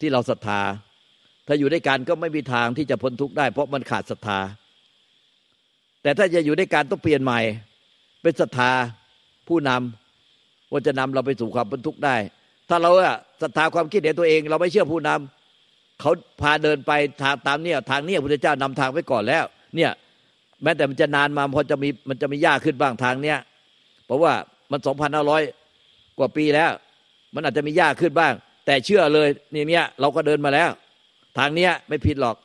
[0.00, 0.60] ที่เราศรัทธา
[1.46, 4.40] ถ้าอยู่ด้วยกันก็ไม่มีทางที่จะพ้นทุกข์ได้ เพราะมันขาดศรัทธา
[6.02, 7.40] แต่ถ้าจะอยู่ด้วยกันต้องเปลี่ยนใหม่
[8.22, 8.70] เป็นศรัทธา
[9.48, 12.16] ผู้นำว่าจะนำเราไปสู่ความพ้นทุกข์ได้
[12.68, 19.44] ถ้าเราอะศรัทธาความคิดเห็นตัวเอง เราไม่เชื่อผู้นำเขาพาเดินไปทางตามเนี่ยทางเนี่ยพระเจ้านำทางไว้ก่อนแล้ว
[19.76, 19.90] เนี่ย
[20.62, 23.38] แม้แต่มันจะนานมาพอจะมีมันจะมียากขึ้นบ้างทางเนี้ย
[24.06, 24.32] เพราะว่า
[24.70, 25.42] มันสองพันห้าร้อย
[26.18, 26.70] กว่าปีแล้ว
[27.34, 28.32] มันอาจจะมียากขึ้นบ้าง
[28.66, 30.70] แต่เชื่อเลยนี่เนี้ยเราก็เดินมาแล้ว
[31.38, 32.36] ทางเนี้ยไม่ผิดหรอก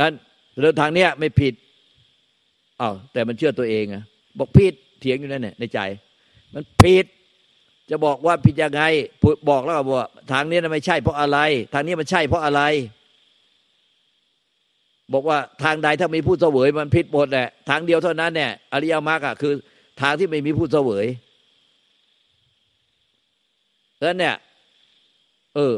[0.00, 0.12] นั้น
[0.62, 1.54] เดินทางเนี้ยไม่ผิด
[2.80, 4.04] อ้าวแต่มันเชื่อตัวเองอะ
[4.38, 5.78] บอกผิดเถียงอยู่นั่นเนี่ยในใจ
[6.54, 7.06] มันผิด
[7.90, 8.82] จะบอกว่าผิดยังไง
[9.50, 9.98] บอกแล้วก็บอก
[10.32, 11.38] ทางนี้ไม่ใช่เพราะอะไร
[11.72, 12.62] ทางนี้มันใช่เพราะอะไร
[15.12, 19.52] บอกว่าทางใดถ้ามีผู้เสวยมันผิดหมดแหละทางเดียวเท่านั้นเนี่ยอริยมรรคอะคือ
[20.00, 21.06] ทางที่ไม่มีผู้เสวย
[23.96, 24.36] เพราะนั้นเนี่ย
[25.54, 25.74] เออ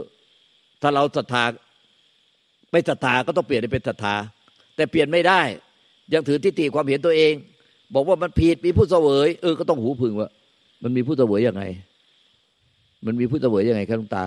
[0.83, 1.43] ถ้าเราศรัทธา
[2.73, 4.15] ไม่ศรัทธาก็ต้องเปลี่ยนเป็นศรัทธา
[4.77, 5.41] แต่เปลี่ยนไม่ได้
[6.13, 7.33] ยังถือทิฏฐิความเห็นตัวเอง
[7.95, 10.29] บอกว่ามันผิดมีผู้เสวยเออก็ต้องหูพึงว่า
[10.83, 11.63] มันมีผู้เสวยยังไง
[13.07, 14.25] มันมีผู้เสวยยังไงครับลุงตา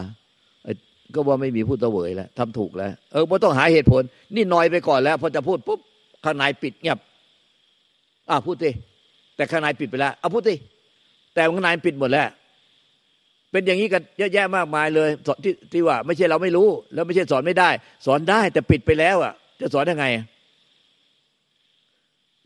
[1.15, 4.01] ก็ว่าไม่มีผู้เสวยแล้วทำถูกแล้ว เออไม่ต้องหาเหตุผล
[4.35, 5.79] นี่นอยไปก่อนแล้ว พอจะพูดปุ๊บ
[6.25, 6.99] ข้างในปิดเงียบ
[8.29, 8.69] อ่าพูดสิ
[9.35, 10.53] แต่ข้างในปิดไปแล้วเอาพูดสิ
[11.33, 12.27] แต่ข้างในปิดหมดแล้ว
[13.55, 17.69] เป็นอย่างนี้กันเยอะแยะมากมายเลยสอนที่ที่ว่า ไม่ใช่เราไม่รู้ แล้วไม่ใช่สอนไม่ได้
[18.05, 20.05] สอนได้แต่ปิดไปแล้วอะ จะสอนยังไง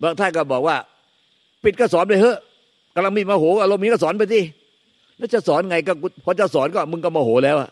[0.02, 0.78] บางท่านก็บอกว่า
[1.64, 2.38] ปิดก็สอนไปเถอะ
[2.96, 4.42] กำลังมีมาโหอารมณ์นี้ก็สอนไปสิ
[5.18, 5.94] แล้วจะสอนไงก็
[6.24, 7.70] พอจะสอนก็มึงก็มาโหแล้วอะ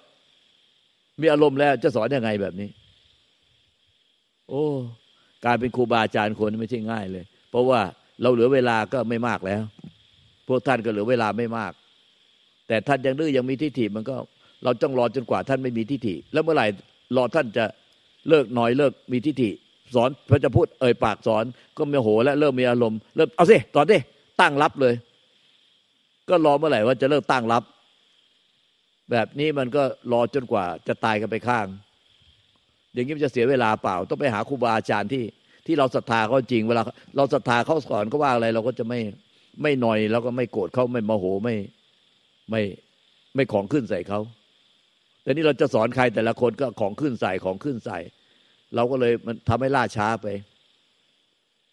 [1.22, 2.70] มีอารมณ์แล้วจะสอนยังไงแบบนี้
[4.50, 4.64] โอ้
[5.46, 7.80] การเป็นครูบาอาจารย์คนไม่ใช่ง่ายเลย เพราะว่า
[8.22, 9.62] เราเหลือเวลาก็ไม่มากแล้ว
[10.48, 11.74] พวกท่านก็เหลือเวลาไม่มาก
[12.68, 14.16] แต่ท่านยังดื้อยังมีทิฏฐิมันก็
[14.64, 16.66] เราต้องรอจนกว่าท่านไม่มีทิฏฐิ แล้วเมื่อไหร่
[17.16, 17.66] รอท่านจะ
[18.30, 19.50] เลิกหน่อยเลิกมีทิฏฐิ
[19.96, 21.44] สอนพระจะพูดเอ่ยปากสอน
[21.78, 24.00] ก็มีโหและเริ่มมีอารมณ์เริ่มเอาสิตอนนี้
[24.42, 24.94] ตั้งรับเลย
[26.30, 27.64] ก็รอเมื่อไหร่ว่าจะเลิกตั้งรับ
[29.12, 31.68] แบบนี้มันก็รอจนกว่าจะตายกันไปข้าง
[32.94, 35.24] อย่างนี้มันจะเสียเวลาเปล่า ต้องไปหาครูบาอาจารย์ที่
[35.66, 36.82] ที่เราศรัทธาเขาจริง เวลา
[37.16, 39.00] เราศรัทธาเขาสอนเขาว่าอะไร เราก็จะไม่
[39.62, 41.56] ไม่หน่อยแล้วก็ไม่โกรธเขาไม่โมโหไม่
[42.52, 42.62] ไม่
[43.36, 44.22] ไม่ของขึ้นใส่เขา
[45.22, 47.98] แต่นี้เราจะสอนใครแต่ละคนก็ของขึ้นใส่ของขึ้นใส่
[48.76, 50.28] เราก็เลยมันทำให้ล่าช้าไป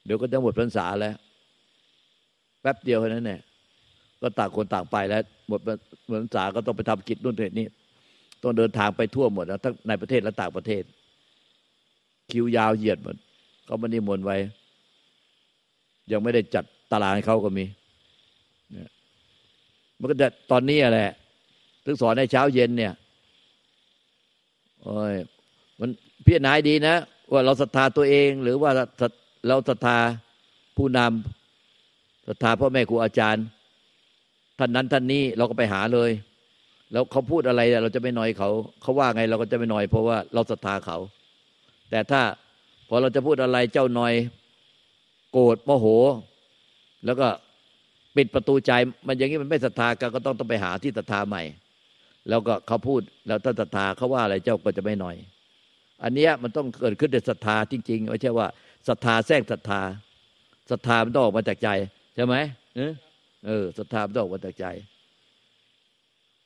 [0.05, 1.15] เดี๋ยวก็จะหมดพรรษาแล้ว
[2.61, 3.41] แป๊บเดียวเท่านั้นแหละ
[4.21, 5.61] ก็ต่างคนต่างไปแล้ว หมด
[6.07, 7.69] เหมือนสาก็ต้องไปทำกิจนู่นนี่
[8.43, 10.83] ต้องเดินทางไปทั่วหมดนะทั้งในประเทศและต่างประเทศ
[12.31, 13.17] คิวยาวเหยียดหมด
[13.67, 14.37] เขาไม่นิมนต์ไว้
[16.13, 17.65] ยังไม่ได้จัดตารางให้เขาก็มี
[18.73, 18.89] เนี่ย
[19.99, 21.11] มันก็จะตอนนี้แหละ
[21.85, 22.93] ถึงสอนในเช้าเย็นเนี่ย
[24.83, 25.15] โอ้ย
[25.81, 25.91] มัน
[26.25, 26.97] พิจารณาดีนะ
[27.33, 28.71] ว่าเราศรัทธาตัวเองหรือว่า
[29.47, 29.99] เราศรัทธา
[30.77, 33.45] ผู้นำศรัทธาพ่อแม่ครูอาจารย์
[34.59, 36.11] ท่านนั้นท่านนี้เราก็ไปหาเลย
[36.93, 38.49] แล้วเขาพูดอะไรเราจะไม่น้อยเขา
[38.83, 40.99] เขาว่าไงเราก็จะไม่น้อย เพราะว่าเราศรัทธาเขา
[41.91, 42.21] แต่ถ้า
[42.89, 44.15] พอเราจะพูดอะไรเจ้าน้อย
[45.33, 45.87] โกรธโมโห
[47.05, 47.29] แล้วก็
[48.17, 48.73] ปิดประตูใจ
[49.07, 51.43] มันอย่างนี้มันไม่ศรัทธาก็ต้องต้องไปหาที่ศรัทธาใหม่
[52.29, 55.17] แล้วก็เขาพูดแล้วถ้าศรัทธาเขาว่าอะไรเจ้าก็จะไม่น้อย
[56.03, 58.47] อันเนี้ยมันต้องเกิดขึ้นในศรัทธาจริงๆไม่ใช่ว่า
[58.89, 59.81] ศรัทธาแทรกศรัทธา
[60.71, 61.69] ศรัทธามันต้องออกมาจากใจ
[62.15, 62.37] ใช่ไหม
[63.47, 64.67] เออศรัทธามันต้องออกมาจากใจ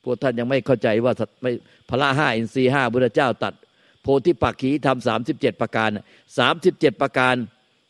[0.03, 1.51] พวกท่านยังไม่เข้าใจว่าไม่
[1.89, 3.53] พละห้าอินทรีห้าพุทธเจ้าตัด
[4.01, 5.89] โพธิปักขีทำสามสิบเจ็ดประการ
[6.37, 7.35] สามสิบเจ็ดประการ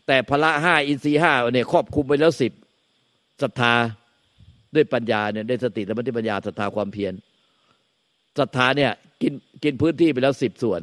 [0.07, 2.51] แต่พละห้าอินทรีห้าเนี่ยครอบคุมไปแล้วสิบ
[3.41, 3.73] ศรัทธา
[4.75, 7.13] ด้วยปัญญาเนี่ยได้สติและมัติปัญญาศรัทธาความเพียร
[8.39, 10.81] ศรัทธาเนี่ยกินกินพื้นที่ไปแล้วสิบส่วน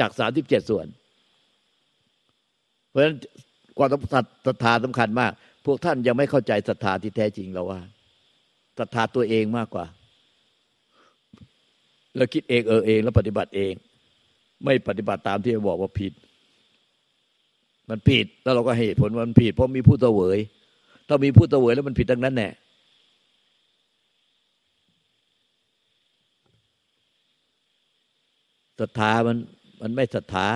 [0.00, 0.86] จากสามสิบเจ็ดส่วน
[2.88, 3.16] เพราะฉะนั้น
[3.78, 3.88] ความ
[4.46, 5.32] ศรัทธาสำคัญมาก
[5.66, 7.80] พวกท่านยังไม่เข้าใจศรัทธาที่แท้จริงเราว่า
[8.78, 9.84] ศรัทธาตัวเองมากกว่า
[12.16, 13.72] แล้วคิดเองเออเองแล้วปฏิบัติเอง
[14.64, 16.12] ไม่ปฏิบัติตามที่บอกว่าผิด
[17.88, 20.38] มันผิดแล้วเราก็เหตุผลว่ามันผิด เพราะมีผู้เสวย
[21.12, 22.48] ถ้ามีผู้เสวยแล้วมันผิดทั้งนั้นแน่
[28.80, 29.36] ศรัทธามัน
[29.82, 30.48] มันไม่ศรัทธา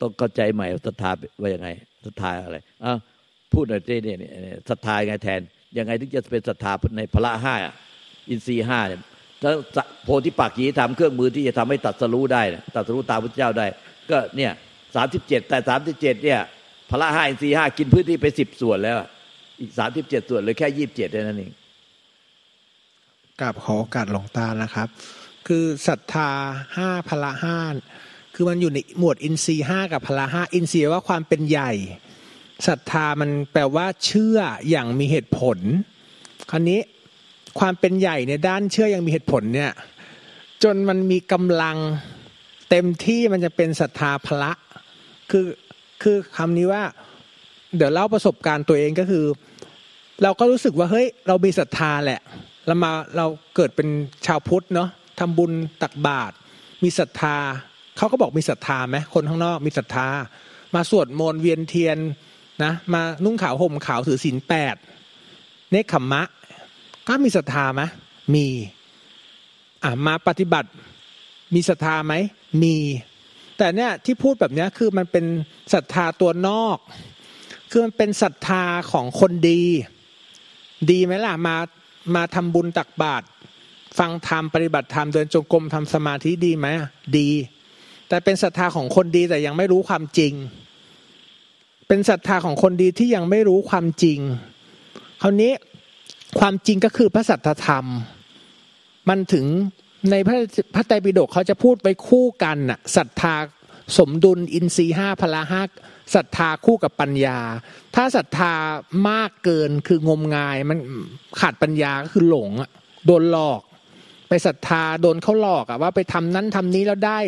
[0.00, 1.10] ต้องเข้าใจใหม่ศรัทธา
[1.42, 1.68] ว่ายังไง
[2.04, 2.92] ศรัทธาอะไรอะ
[3.52, 4.18] พูดหน่อยสิเนี่ย
[4.68, 5.40] ศรัทธาไงแทน
[5.78, 7.54] ยังไงถึงจะเป็นศรัทธาในพระห้า
[8.30, 9.00] อินทรีห้าเนี่ย
[9.42, 12.42] ถ้าโพธิปักขีทำเครื่องมือที่จะทำให้ตัดสรู้ได้
[12.76, 13.66] ตัดสรู้ตามพระเจ้าได้
[14.10, 14.52] ก็เนี่ย
[14.94, 16.40] สามสิบเจ็ดแต่สามสิบเจ็ดเนี่ย
[16.90, 18.98] พระห้าอินทรีห้ากินพื้นที่ไปสิบส่วนแล้ว
[19.60, 21.52] อีกสามสิบเจ็ดส่วนเลยแค่ยี่สิบเจ็ดนั่นเอง
[23.40, 24.88] กราบขอโอกาสหลวงตานะครับ
[25.46, 26.30] คือศรัทธา
[26.76, 27.58] ห้าพละห้า
[28.34, 31.72] คือมันอยู่ในหมวดอินทรีห้ากับพละห้าอินทรีย์ว่าความเป็นใหญ่
[32.66, 34.38] ศรัทธามันแปลว่าเชื่อ
[34.70, 35.58] อย่างมีเหตุผล
[36.50, 36.80] คราวนี้
[37.58, 39.72] ความเป็นใหญ่ในด้านเชื่ออย่างมีเหตุผลเนี่ย
[40.62, 41.76] จนมันมีกำลัง
[42.70, 44.52] เต็มที่มันจะเป็นศรัทธาพละ
[45.30, 45.46] คือ
[46.02, 46.82] คือคำนี้ว่า
[47.76, 49.24] เดี๋ยวเล่าประสบการณ์ตัวเองก็คือ
[50.22, 52.20] เราก็รู้สึกว่าเฮ้ยเรามีศรัทธาแหละ
[52.66, 53.26] เรามาเรา
[53.56, 53.88] เกิดเป็น
[54.26, 54.88] ชาวพุทธเนาะ
[55.20, 55.52] ทำบุญ
[55.82, 56.34] ตักบาตร
[56.84, 57.36] มีศรัทธา
[57.96, 60.08] เขาก็บอกมีศรัทธาไหมคนข้างนอกมีศรัทธา
[60.74, 61.98] มาสวดมนต์เวียนเทียน
[62.64, 64.76] นะมานุ่งขาวห่มขาวถือศีลแปด
[65.70, 66.22] เนคขมมะ
[67.06, 67.82] ก็มีศรัทธาไหม
[68.34, 68.46] มี
[69.84, 70.70] อะมาปฏิบัติ
[71.54, 72.14] มีศรัทธาไหม
[72.62, 72.76] มี
[73.58, 75.24] แต่เนี่ยที่พูดแบบนี้คือมันเป็น
[75.74, 76.78] ศรัทธาตัวนอก
[77.70, 79.62] คือมันเป็นศรัทธาของคนดี
[80.90, 81.56] ดีไหมล่ะมา
[82.14, 83.26] มาทำบุญตักบาตร
[83.98, 86.66] ฟังธรรมปฏิบัติธรรมเดินจงกรมทำสมาธิดีไหม
[87.18, 87.28] ดี
[88.08, 90.32] แต่เป็นศรัทธาของคนดีแต่ยังไม่รู้ความจริง
[91.88, 94.20] เป็นศรัทธาของคนดีที่ยังไม่รู้ความจริง
[95.22, 95.52] คราวนี้
[96.40, 97.84] ความจริงก็คือพระสัทธรรม
[99.08, 99.46] มันถึง
[100.10, 100.36] ในพระ
[100.74, 103.34] พระไตรปิฎกเขาจะพูดไว้คู่กันน่ะศรัทธา
[103.98, 105.62] สมดุลอินทรีห้าพละห้า
[106.14, 107.38] ศรัทธาคู่กับปัญญา
[107.94, 108.54] ถ้าศรัทธา
[109.08, 110.78] มากเกินคืองมงายมัน
[111.40, 112.70] ขาดปัญญาก็คือหลงอะ
[113.06, 113.62] โดนหลอก
[114.28, 117.18] ไปศรัทธาโดนเขาหลอกอะว่าไปทำนั้นทำนี้แล้วได้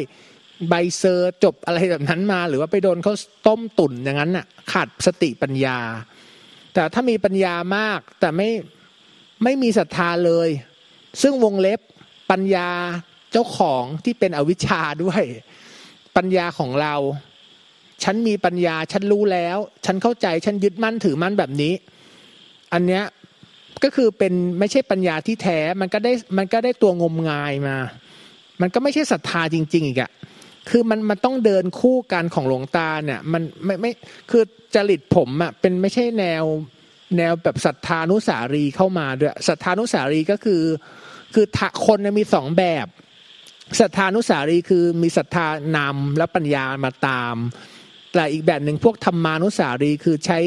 [0.68, 3.14] ใบเซอร์จบอะไรแบบนั้นมา หรือว่าไปโดนเขา
[3.46, 5.78] ต้มตุ่นอย่างนั้นอะขาดสติปัญญา
[6.74, 8.50] แต่ถ้ามีปัญญามากแต่ไม่
[9.44, 10.48] ไม่มีศรัทธาเลย
[11.22, 11.80] ซึ่งวงเล็บ
[12.30, 12.70] ปัญญา
[13.32, 15.22] เจ้าของที่เป็นอวิชชาด้วย
[16.16, 16.94] ปัญญาของเรา
[18.04, 21.72] ฉันมีปัญญา ฉันรู้แล้ว ฉันเข้าใจ ฉันยึดมั่นถือมั่นแบบนี้
[22.72, 23.04] อันเนี้ย
[23.82, 27.76] ก็คือเป็นไม่ใช่ปัญญาที่แท้ มันก็ได้มันก็ได้ตัวงมงายมา
[28.60, 30.10] มันก็ไม่ใช่ศรัทธาจริง ๆ อีกอะ
[30.70, 33.90] คือมันมันต้องเดินคู่กันของหลวงตาเนี่ยมันไม่ไม่
[34.30, 34.42] คือ
[34.74, 36.44] จริตผมอะเป็นไม่ใช่แนว
[37.16, 40.62] แนวแบบศรัทธานุสารีเข้ามาด้วยศรัทธานุสารีก็คือ
[41.34, 41.46] คือ
[41.86, 42.86] คนมีสองแบบ
[43.80, 47.36] ศรัทธานุสารีคือมีศรัทธานำและปัญญามาตาม
[48.14, 50.38] แต่อีกแบบหนึ่งพวกธรรมานุสารีคือใช้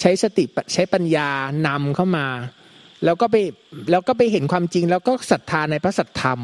[0.00, 1.28] ใช้สติใช้ปัญญา
[1.66, 2.26] นำเข้ามา
[3.04, 3.36] แล้วก็ไป
[3.90, 6.40] แล้วก็ไปเห็นความจริง แล้วก็ศรัทธาในพระสัทธรรม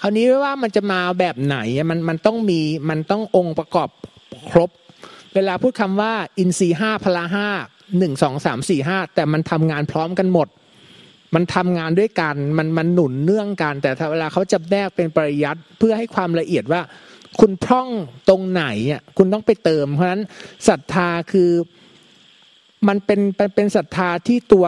[0.00, 1.58] คราวนี้ว่ามันจะมาแบบไหน
[1.90, 3.88] มันมันต้องมีมันต้ององค์ประกอบ
[4.50, 4.70] ครบ
[5.34, 7.48] เวลาพูดคำว่า อินทรีห้าพละห้า
[7.98, 10.48] หนึ่งสองสามสี่ห้าแต่มันทำงานพร้อมกันหมด
[11.34, 16.80] มันทำงานด้วยกันมันมันหนุนเนื่องกัน แต่เวลาเขาจะแยกเป็นปริยัติเพื่อให้ความละเอียดว่า
[17.40, 17.88] คุณพร่อง
[18.28, 20.22] ตรงไหนอะคุณต้องไปเติม เพราะฉะนั้น
[20.68, 21.50] ศรัทธาคือ
[22.88, 23.20] มันเป็น
[23.54, 24.66] เป็นศรัทธาที่ตัว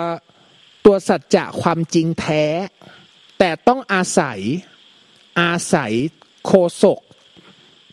[0.86, 2.44] ตัวสัจจะความจริงแท้
[3.38, 4.40] แต่ต้องอาศัย
[5.40, 5.92] อาศัย
[6.46, 6.52] โค
[6.82, 7.00] ศก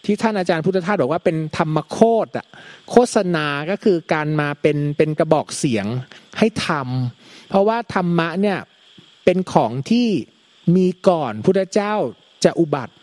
[0.05, 2.47] ที่ท่านอาจารย์พุทธทาสบอกว่าเป็นธรรมโคตอะ
[2.91, 5.85] โฆษณาก็คือการมาเป็นเป็นกระบอกเสียง
[6.37, 8.59] ให้ทำเพราะว่าธรรมะเนี่ย
[9.25, 10.07] เป็นของที่
[10.75, 11.93] มีก่อนพุทธเจ้า
[12.43, 12.93] จะอุบัติ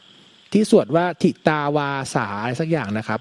[0.55, 3.21] ที่สวดว่าทิตาวาสาอะไรสักอย่างนะครับ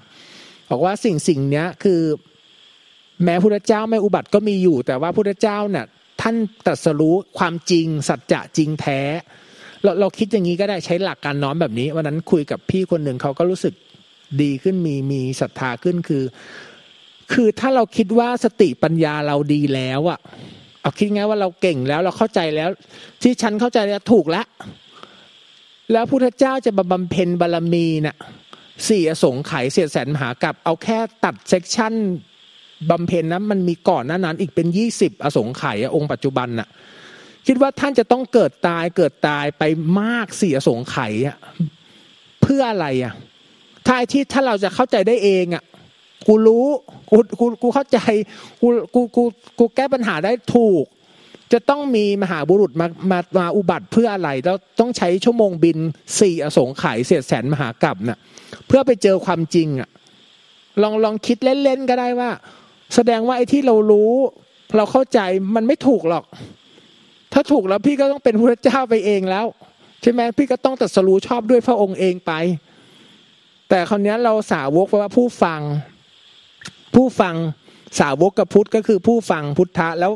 [0.70, 2.00] บอกว่าสิ่งสิ่งนี้คือ
[3.24, 5.86] แม้พุทธเจ้าไม่อุบัติก็มีอยู่ แต่ว่าพุทธเจ้าเนี่ย
[6.20, 9.00] ท่านตรัสรู้ความจริง สัจจะจริงแท้
[9.82, 13.74] เราเราคิดอย่างนี้ก็ได้ใช้หลักการน้อมแบบนี้วันนั้นคุยกับพี่คนหนึ่งเขาก็รู้สึก
[14.42, 16.24] ดีขึ้นมีมีศรัทธาขึ้นคือ
[17.32, 20.18] คือถ้าเราคิดว่าสติปัญญาเราดีแล้วอะ
[20.80, 22.68] เอาคิดง่ายว่าเราเก่งแล้วเราเข้าใจแล้ว
[23.22, 24.46] ที่ฉันเข้าใจแล้วถูกแล้ว
[25.92, 28.16] แล้วพุทธเจ้าจะบำเพ็ญบารมีน่ะ
[28.88, 31.94] สี่อสงไขยเสียแสนมหากับเอาแค่ตัดเซกชัน
[32.90, 36.68] บำเพ็ญนั้นมันมีก่อนหน้านั้นอีกเป็นยี่สิบอสงไขยองค์ปัจจุบันน่ะ
[37.46, 39.62] คิดว่าท่านจะต้องเกิดตายเกิดตายไป
[40.00, 41.36] มากสี่อสงไขยอะ
[42.42, 43.14] เพื่ออะไรอะ
[43.86, 45.62] ถ้าที่ถ้าเราจะเข้าใจได้เองอะ
[46.26, 46.66] กูรู้
[47.10, 47.98] กูกูกูเข้าใจ
[48.62, 49.22] กูกูกู
[49.58, 50.84] กูแก้ปัญหาได้ถูก
[51.52, 55.78] จะต้องมีมหาบุรุษมามามาอุบัติเพื่ออะไรแล้วต้องใช้ชั่วโมงบิน
[56.20, 58.18] สี่อสงไขยเสียแสนมหากรัปน่ะ
[58.66, 59.88] เพื่อไปเจอความจริงอะ
[60.82, 62.30] ลองลองคิดเล่นๆก็ได้ว่า
[62.94, 64.12] แสดงว่าไอ้ที่เรารู้
[64.76, 65.20] เราเข้าใจ
[65.54, 66.24] มันไม่ถูกหรอก
[67.32, 69.46] ถ้าถูกแล้วพี่ก็ต้องเป็นพระเจ้าไปเองแล้ว
[70.02, 72.32] ใช่ไหมพี่ก็ต้องตรัสรู้ชอบด้วยพระองค์เองไป
[73.68, 75.60] แต่คราวนี้เราสาวกแปลว่าผู้ฟัง
[76.94, 77.34] ผู้ฟัง
[78.00, 80.12] สาวกกับพุทธก็คือผู้ฟังพุทธะแล้ว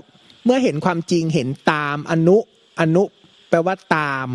[0.49, 2.37] เมื่อเห็นความจริงเห็นตามอนุ
[2.81, 3.05] อนุ
[3.51, 4.27] แปลว่าตาม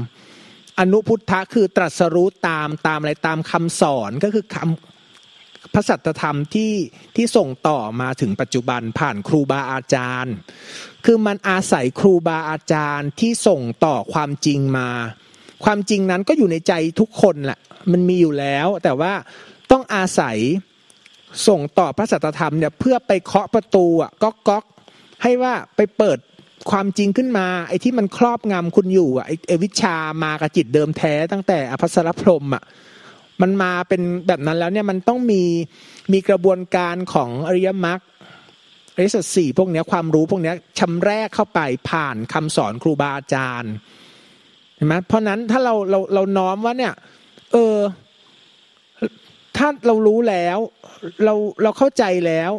[0.79, 6.73] อนุพุทธะคือตรัสรู้ตามตามอะไรตามคำสอนก็คือคำพระสัจธรรมที่
[7.15, 10.33] ที่ส่งต่อมาถึงปัจจุบันผ่านครูบาอาจารย์
[11.05, 14.89] คือมันอาศัยครูบาอาจารย์ที่ส่งต่อความจริงมา
[15.63, 17.59] ความจริงนั้นก็อยู่ในใจทุกคนแหละ
[17.91, 19.13] มันมีอยู่แล้ว แต่ว่า
[19.71, 20.37] ต้องอาศัย
[21.47, 24.65] ส่งต่อพระสัจธรรมเนี่ยเพื่อไปเคาะประตูอะก๊อกก๊อก
[25.23, 26.17] ให้ว่าไปเปิด
[26.71, 32.63] ความจริงขึ้นมา ไอ้ที่มันครอบงำคุณอยู่อะไอ้ไอ้วิชามากระจิตเดิมแท้ตั้งแต่อภัสรพรมอะ
[33.41, 35.43] มันมาเป็นแบบนั้นแล้วเนี่ยมันต้องมี
[36.13, 37.99] มีกระบวนการของอริยมรรค
[38.95, 41.59] อริยสัจสี่พวกเนี้ยความรู้พวกเนี้ยชำแรกเข้าไป
[41.89, 43.73] ผ่านคำสอนครูบาอาจารย์
[44.75, 46.93] เห็นไหมเพราะนั้นถ้าเราเราเราน้อมว่าเนี่ย
[47.51, 47.77] เออ
[49.57, 50.57] ถ้าเรารู้แล้ว
[51.25, 51.33] เรา
[51.63, 52.51] เราเข้าใจแล้ว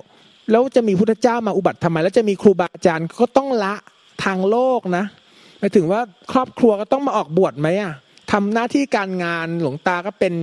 [0.51, 3.75] แล้วจะมีพุทธเจ้ามาอุบัติทำไม แล้วจะมีครูบาอาจารย์ก็ต้องละ
[4.25, 5.05] ทางโลกนะ
[5.59, 6.01] หมายถึงว่า
[6.33, 7.93] ครอบครัวก็ต้องมาออกบวชไหมอะ
[8.33, 10.35] ทำหน้าที่การงานหลวงตาก็เป็น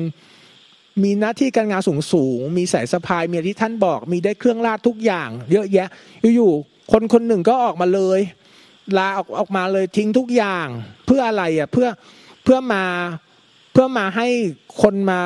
[1.03, 5.87] มีหน้าที่การงานสูงสูง มีสายสะพายมีที่ท่านบอก มีได้เครื่องราชทุกอย่าง เยอะแยะ
[6.35, 8.19] อยู่ๆคนคนหนึ่งก็ออกมาเลย
[8.97, 10.67] ลาออกออกมาเลยทิ้งทุกอย่าง
[11.05, 11.87] เพื่ออะไรอะเพื่อ
[12.43, 12.83] เพื่อมา
[13.71, 14.27] เพื่อมาให้
[14.81, 15.19] คนมา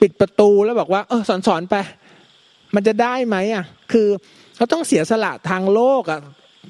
[0.00, 1.76] ปิดประตูแล้วบอกว่า เออสอนสอนไป
[2.74, 4.08] มันจะได้ไหมอะ คือ
[4.56, 6.20] เขาต้องเสียสละทางโลกอะ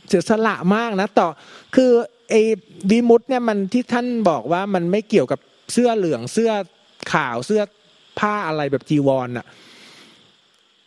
[0.09, 1.29] เสียสละมากนะ ต่อ
[1.75, 1.91] คือ
[2.31, 2.43] ไอ้
[2.91, 5.41] วิมุตเนี่ยมันที่ท่านบอกว่ามันไม่เกี่ยวกับ
[5.73, 6.53] เสื้อเหลืองเสื้อ
[7.13, 7.63] ขาวเสื้อ
[8.19, 9.47] ผ้าอะไรแบบจีวรน่ะ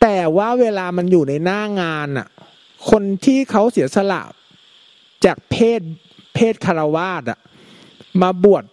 [0.02, 2.28] แต่ว่าเวลามันอยู่ในหน้างานน่ะ
[2.90, 4.22] คนที่เขาเสียสละ
[5.24, 5.80] จากเพศ
[6.34, 7.38] เพศคารวาสอะ
[8.22, 8.64] มาบวช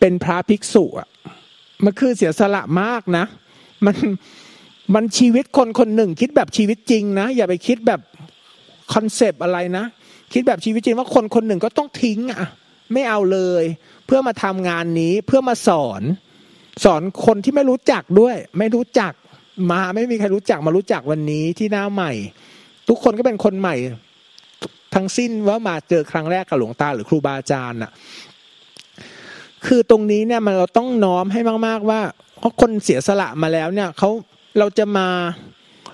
[0.00, 1.08] เป็นพระภิกษุอะ
[1.84, 3.24] มันคือเสียสละมากนะ
[3.86, 3.96] มัน
[4.94, 8.00] มันชีวิตคนคนหนึ่ง คิดแบบชีวิตจริงนะ อย่าไปคิดแบบ
[8.92, 9.84] คอนเซปต์อะไรนะ
[10.32, 12.44] คิดแบบชีวิตจริงว่าคนคนหนึ่งก็ต้องทิ้งอะ
[12.92, 13.64] ไม่เอาเลย
[14.06, 16.02] เพื่อมาทำงานนี้เพื่อมาสอน
[16.84, 19.12] สอนคนที่ไม่รู้จักด้วย ไม่รู้จัก
[19.70, 22.12] มาไม่มีใครรู้จักมารู้จักวันนี้ที่หน้าใหม่
[22.88, 23.74] ทุกคนก็เป็นคนใหม่
[24.94, 27.90] ทั้งสิ้นว่ามาเจอครั้งแรกกับหลวงตาหรือครูบาอาจารย์น่ะ
[29.66, 32.00] คือตรงนี้เนี่ยมันเราต้องน้อมให้มาก ๆ ว่า
[32.38, 34.10] เพราะคนเสียสละมาแล้วเนี่ยเขา
[34.58, 35.08] เราจะมา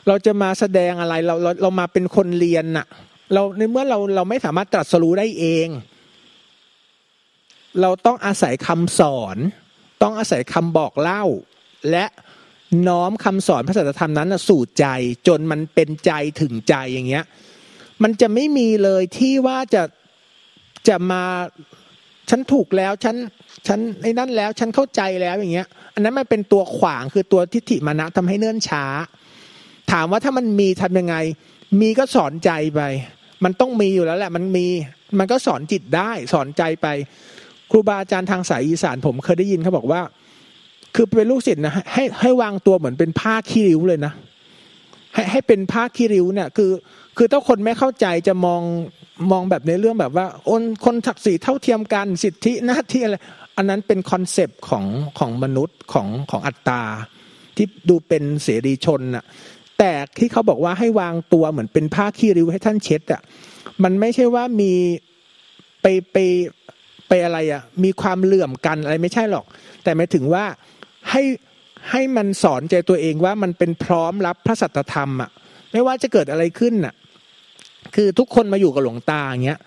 [0.09, 2.87] เราจะมาแสดงอะไรเราเราเรามาเป็นคนเรียนน่ะ
[3.35, 5.68] เราในเมื่อเราเราไม่สามารถตรัสรู้ได้เอง
[7.81, 9.37] เราต้องอาศัยคำสอน
[10.03, 11.25] ต้องอาศัยคำบอกเล่า
[11.90, 12.05] และ
[12.88, 14.87] น้อมคำสอนพระสัจธรรมนั้นสู่ใจ
[15.29, 17.25] จนมันเป็นใจถึงใจอย่างเงี้ย
[18.03, 19.83] มันจะไม่มีเลยที่ว่าจะ
[20.88, 21.25] จะมา
[22.31, 23.17] ฉันถูกแล้วฉัน
[23.69, 28.85] ฉันไอ้นั่นแล้วฉันเข้าใจแล้วอย่างเงี้ย อันนั้นมันเป็นตัวขวางคือตัวทิฏฐิมานะทำให้เนื่นช้า
[29.93, 31.17] ถามว่าถ้ามันมีทำยังไง
[31.81, 32.81] มีก็สอนใจไป
[33.45, 34.67] มันต้องมีอยู่แล้วแหละ มันมี
[35.19, 36.87] มันก็สอนจิตได้สอนใจไป
[37.71, 40.01] ครูบาอาจารย์ทางสายอีสานผมเคยได้ยินเขาบอกว่า
[40.95, 44.12] คือเป็นลูกศิษย์นะให้ให้วางตัวเหมือนเป็นผ้าขี้ริ้วเลยนะ
[45.14, 46.71] ให้ให้เป็นผ้าขี้ริ้วเนี่ยคือ
[47.17, 48.62] คือถ้าคนไม่เข้าใจจะมอง
[49.31, 53.16] มองแบบในเรื่องแบบว่าอนคนศักดิ์ศรีเท่าเทียมกันสิทธิหน้าที่อะไร
[53.57, 54.85] อันนั้นเป็น concept ของ
[55.18, 56.83] ของมนุษย์ของของอัตตา
[57.57, 59.24] ที่ดูเป็นเสรีชนน่ะ
[59.78, 63.22] แต่ที่เขาบอกว่าให้วางตัวเหมือนเป็นผ้าขี้ริ้วให้ท่านเช็ดอะ
[63.85, 64.72] มันไม่ใช่ว่ามี
[65.83, 66.16] ไปไป
[67.09, 69.44] ไปอะไรอะมีความเหลื่อมกันอะไรไม่ใช่หรอก
[69.83, 70.44] แต่หมายถึงว่า
[71.11, 71.22] ให้
[71.90, 75.31] ให้มันสอนใจตัวเองว่ามันเป็นพร้อมรับพระสัตธรรมอะ
[75.72, 76.94] ไม่ว่าจะเกิดอะไรขึ้นน่ะ
[77.94, 79.61] คือทุกคนมาอยู่กับหลวงตาอย่างเงี้ย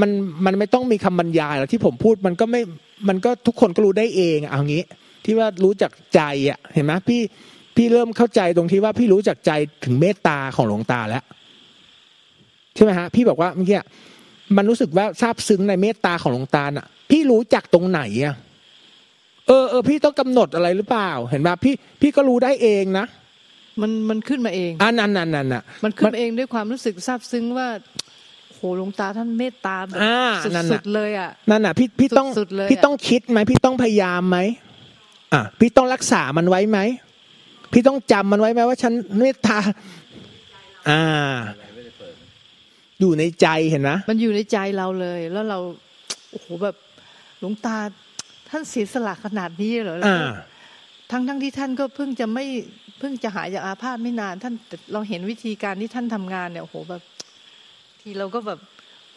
[0.00, 0.10] มัน
[0.44, 2.62] มันไม่ต้องมีคำบรรยายหรอกที่ผมพูดมันก็ไม่
[3.08, 4.84] มันก็ทุกคนก็รู้ได้เองเอางี้
[5.24, 7.20] ที่ว่ารู้จักใจอะเห็นไหมพี่
[7.76, 9.50] พี่เริ่มเข้าใจตรงที่ว่าพี่รู้จักใจ
[9.84, 11.24] ถึงเมตตาของหลวงตาแล้ว
[12.74, 13.80] ใช่ไหมฮะพี่บอกว่าเมื่อกี้
[14.56, 18.34] มันรู้สึกว่าซาบซึ้งในเมตตาของหลวงตาน่ะ พี่รู้จักตรงไหนอะ
[19.46, 23.06] เออเออพี่ต้องกำหนดอะไรหรือเปล่า เห็นไหมพี่พี่ก็รู้ได้เองนะ
[23.80, 27.68] มันมันขึ้นมาเองอ่านั่นนั่นนั่นน่ะมันขึ้นมาเองด้วยความรู้สึกซาบซึ้งว่า
[28.54, 34.38] โหหลวงตาท่านเมตตาแบบอ่านั่นสุน่ะดๆเลยอะนั่นน่ะพี่พี่ต้องสุดๆเลยพี่อะต้องคิดไหมพี่ต้องพยายามไหม
[35.32, 36.78] อะพี่ต้องรักษามันไว้ไหม
[37.72, 39.58] พี่ต้องจำมันไว้ไหมว่าฉันเมตตา
[40.88, 41.02] อ่า
[43.00, 45.58] อยู่ในใจเห็นนะมันอยู่ในใจเราเลย แล้วเรา
[46.30, 46.76] โอ้โหแบบ
[47.40, 47.76] หลวงตา
[48.48, 50.32] ท่านเสียสละขนาดนี้เหรอแล้วอ่าก็
[51.14, 52.44] ทั้งทั้งที่ท่านก็เพิ่งจะไม่
[52.98, 57.02] เพิ่งจะหายจากอาพาธไม่นาน ท่านแต่เราเห็นวิธีการที่ท่านทำงานเนี่ยโอ้โหแบบ
[58.00, 58.60] ทีเราก็แบบ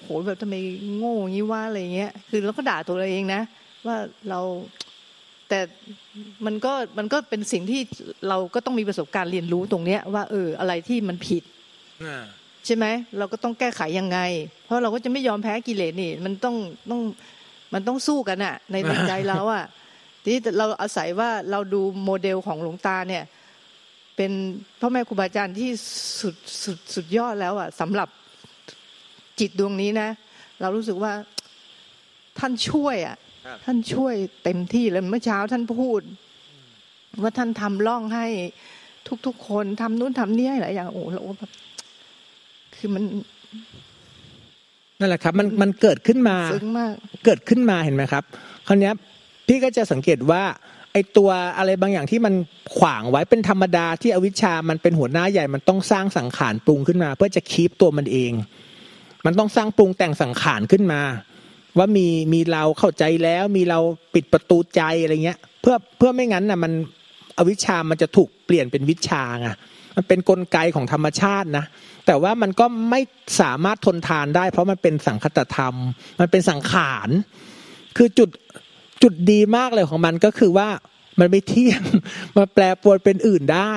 [0.01, 0.55] โหแบบทำไม
[0.97, 3.41] โง่อย่างนี้ว่าอะไรเงี้ย คือเราก็ด่าตัวเราเองนะ
[3.85, 3.97] ว่า
[4.29, 4.39] เรา
[5.49, 5.59] แต่
[6.45, 7.81] มันก็มันก็เป็นสิ่งที่
[8.29, 11.43] เราก็ต้องมีประสบการณ์เรียนรู้ตรงเนี้ย ว่าเอออะไรที่มันผิด
[12.65, 12.85] ใช่ไหม
[13.17, 14.19] เราก็ต้องแก้ไขยังไง
[14.65, 16.55] เพราะเราก็จะไม่ยอมแพ้กิเลสนี่ มันต้อง
[16.89, 17.01] ต้อง
[17.73, 19.86] มันต้องสู้กันอะในในใจเราอะที
[20.27, 23.23] นี้เราอาศัยว่าเราดูโมเดลของหลวงตาเนี่ย
[24.15, 24.31] เป็น
[24.79, 25.71] พ่อแม่ครูบาอาจารย์ที่
[26.21, 28.09] สุดสุดสุดยอดแล้วอะสำหรับ
[29.39, 30.09] จิตดวงนี้นะ
[30.61, 31.13] เรารู้สึกว่า
[32.39, 33.17] ท่านช่วยอะ
[33.65, 34.13] ท่านช่วย
[34.43, 36.01] เต็มที่เลยเมื่อเช้าท่านพูด
[37.21, 38.27] ว่าท่านทำร่องให้
[39.25, 41.51] ทุกๆคนทำนู่นทำนี่ให้หลายอย่างโอ้โหเราแบบ
[42.75, 43.03] คือมัน
[44.99, 46.93] นั่นแหละครับ มันมันเกิดขึ้นมาซึ้งมาก
[47.25, 48.23] เกิดขึ้นมาเห็นไหมครับ
[48.67, 48.93] คราวเนี้ย
[49.47, 50.43] พี่ก็จะสังเกตว่า
[50.93, 52.33] ไอตัวอะไรบางอย่างที่มัน
[52.77, 58.31] ขวางไว้เป็นธรรมดาที่อวิชชามันเป็นหัวหน้าใหญ่มันต้องสร้างสังขารปรุงขึ้นมา เพื่อจะคีปตัวมันเอง
[59.25, 61.01] มันต้องสร้างปรุงแต่งสังขารขึ้นมา
[61.77, 63.79] ว่ามีมีเราเข้าใจแล้ว มีเรา
[64.13, 66.71] ปิดประตูใจอะไรเงี้ย เพื่อเพื่อไม่งั้นน่ะมัน
[67.37, 69.47] อวิชชามันจะถูกเปลี่ยนเป็นวิชาไง
[69.95, 71.65] มันเป็นกลไกของธรรมชาตินะ
[72.05, 73.01] แต่ว่ามันก็ไม่
[73.41, 75.75] สามารถทนทานได้ เพราะมันเป็นสังคตธรรม
[76.19, 77.09] มันเป็นสังขาร
[77.97, 78.29] คือจุด
[79.03, 80.69] จุดดีมากเลยของมันก็คือว่า
[81.19, 81.81] มันไม่เที่ยง
[82.37, 83.73] มาแปลปรวนเป็นอื่นได้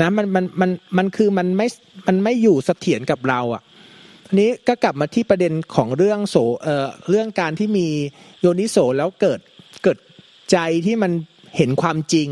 [0.00, 1.66] นะมันมันมันมันคือมันไม่
[2.06, 3.62] มันไม่อยู่เสถียรกับเราอะ
[4.26, 7.86] ทีนี้ก็กลับมาที่ประเด็นของเรื่องโสเอ่อเรื่องการที่มี
[8.40, 9.40] โยนิโสแล้วเกิด
[9.82, 9.98] เกิด
[10.52, 11.12] ใจที่มัน
[11.56, 12.28] เห็นความจริง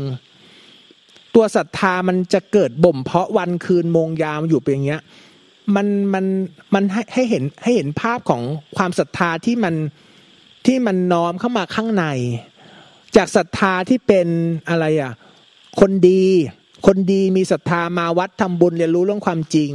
[1.35, 5.01] ตัวศรัทธามันจะเกิดบ่มเพาะวันคืนโมงยามอยู่เป็นอย่างเงี้ย
[5.75, 6.25] มันมัน
[6.73, 8.41] มันให้ให้เห็นให้เห็นภาพของ
[8.77, 9.75] ความศรัทธาที่มัน
[10.65, 12.05] ที่มันน้อมเข้ามาข้างใน
[13.15, 14.27] จากศรัทธาที่เป็น
[14.69, 15.13] อะไรอะ
[15.79, 16.23] คนดี
[16.87, 19.71] คนดีมีศรัทธามาวัดทำบุญเรียนรู้เรื่องความจริง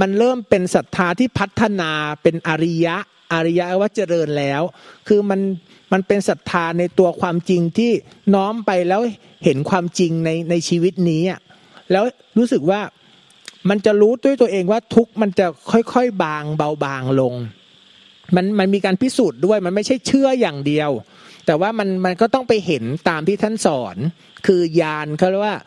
[0.00, 1.90] มันเริ่มเป็นศรัทธาที่พัฒนา
[2.22, 2.96] เป็นอริยะ
[3.32, 4.62] อริยะว่าเจริญแล้ว
[5.08, 5.40] คือมัน
[5.92, 7.90] มันเป็นศรัทธาในตัวความจริงที่
[8.34, 9.00] น้อมไปแล้ว
[9.44, 11.40] เห็นความจริงในในชีวิตนี้อะ
[11.92, 12.04] แล้ว
[12.38, 12.80] รู้สึกว่า
[13.68, 17.34] มันจะรู้ด้วยตัวเองว่าทุกมันจะค่อยๆ บางเบาบางลง
[18.36, 20.90] มันมันมีการพิสูจน์ด้วย มันไม่ใช่เชื่ออย่างเดียว
[21.46, 23.96] แต่ว่ามันมันก็ต้องไปเห็นตามที่ท่านสอน
[24.46, 25.58] คือยานเขาเรียกว่า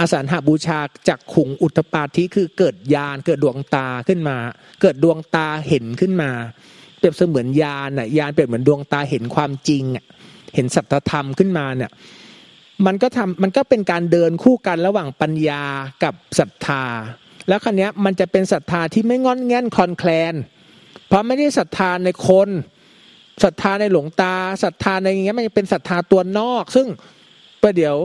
[0.00, 4.36] อาสาหาบูชาจากขุงอุตปาธิคือเกิดยานเกิดดวงตาขึ้นมา
[4.82, 6.30] เกิดดวงตาเห็นขึ้นมา
[6.98, 10.04] เปรียบเสมือนยานน่ะยานเปรียบเหมือนดวงตาเห็นความจริงอะ
[10.54, 11.90] เห็นสัจธรรมขึ้นมาเนี่ย
[12.86, 15.62] มันก็ทำมันก็เป็นการเดินคู่กันระหว่างปัญญา
[16.04, 16.84] กับศรัทธา
[17.48, 20.34] แล้วคันนี้มันจะเป็นศรัทธาที่ไม่งอนแง่นคลอนแคลน
[21.10, 22.48] เพราะไม่ได้ศรัทธาในคน
[23.44, 26.86] ศรัทธาในหลวงตาศรัทธาในอย่างเงี้ยมันเป็นศรัทธาตัวนอก ซึ่ง
[27.62, 27.96] ประเดี๋ยว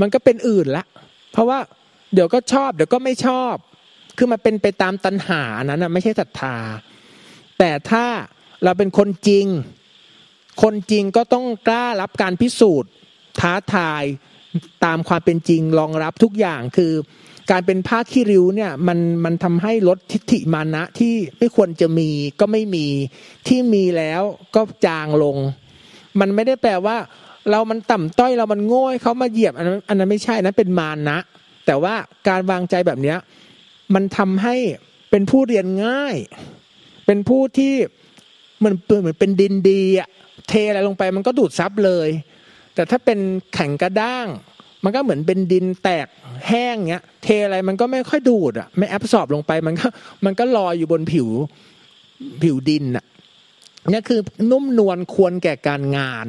[0.00, 0.84] มันก็เป็นอื่นละ
[1.32, 1.58] เพราะว่า
[2.14, 3.54] เดี๋ยวก็ชอบ เดี๋ยวก็ไม่ชอบ
[4.18, 6.56] คือมันเป็นไปตามตัณหานั้นนะไม่ใช่ศรัทธา
[7.58, 8.06] แต่ถ้า
[8.64, 9.46] เราเป็นคนจริง
[10.62, 12.90] คนจริงก็ต้องกล้ารับการพิสูจน์
[13.40, 14.02] ท้าทาย
[14.84, 16.92] ตามความเป็นจริงรองรับทุกอย่างคือ
[17.50, 22.08] การเป็นผ้าขี้ริ้วเนี่ยมันมันทำให้ลดทิฏฐิมานะที่ไม่ควรจะมี
[22.40, 22.86] ก็ไม่มี
[23.48, 24.22] ที่มีแล้ว
[24.54, 25.36] ก็จางลง
[26.20, 26.96] มันไม่ได้แปลว่า
[27.50, 31.18] เรามันต่ำต้อยเรามันโง่ให้เขามาเหยียบอันนั้นอันนั้นไม่ใช่นะเป็นมานะ
[31.66, 31.94] แต่ว่า
[32.28, 33.18] การวางใจแบบเนี้ย
[33.94, 34.56] มันทำให้
[35.10, 36.16] เป็นผู้เรียนง่าย
[37.06, 37.72] เป็นผู้ที่
[38.58, 40.08] เหมือนเหมือนเป็นดินดีอะ
[40.48, 42.08] เทอะไรลงไปมันก็ดูดซับเลย
[42.74, 43.18] แต่ถ้าเป็น
[43.54, 44.26] แข็งกระด้าง
[44.84, 46.06] มันก็เหมือนเป็นดินแตก
[46.48, 49.86] แห้งเงี้ย เทอะไรมันก็ไม่ค่อยดูดอะไม่แอบสอบลงไปมันก็
[50.24, 51.28] มันก็ลอยอยู่บนผิว
[52.42, 53.04] ผิวดินอะ
[53.92, 54.20] นี่คือ
[54.50, 56.26] นุ่มนวลควรแก่การงาน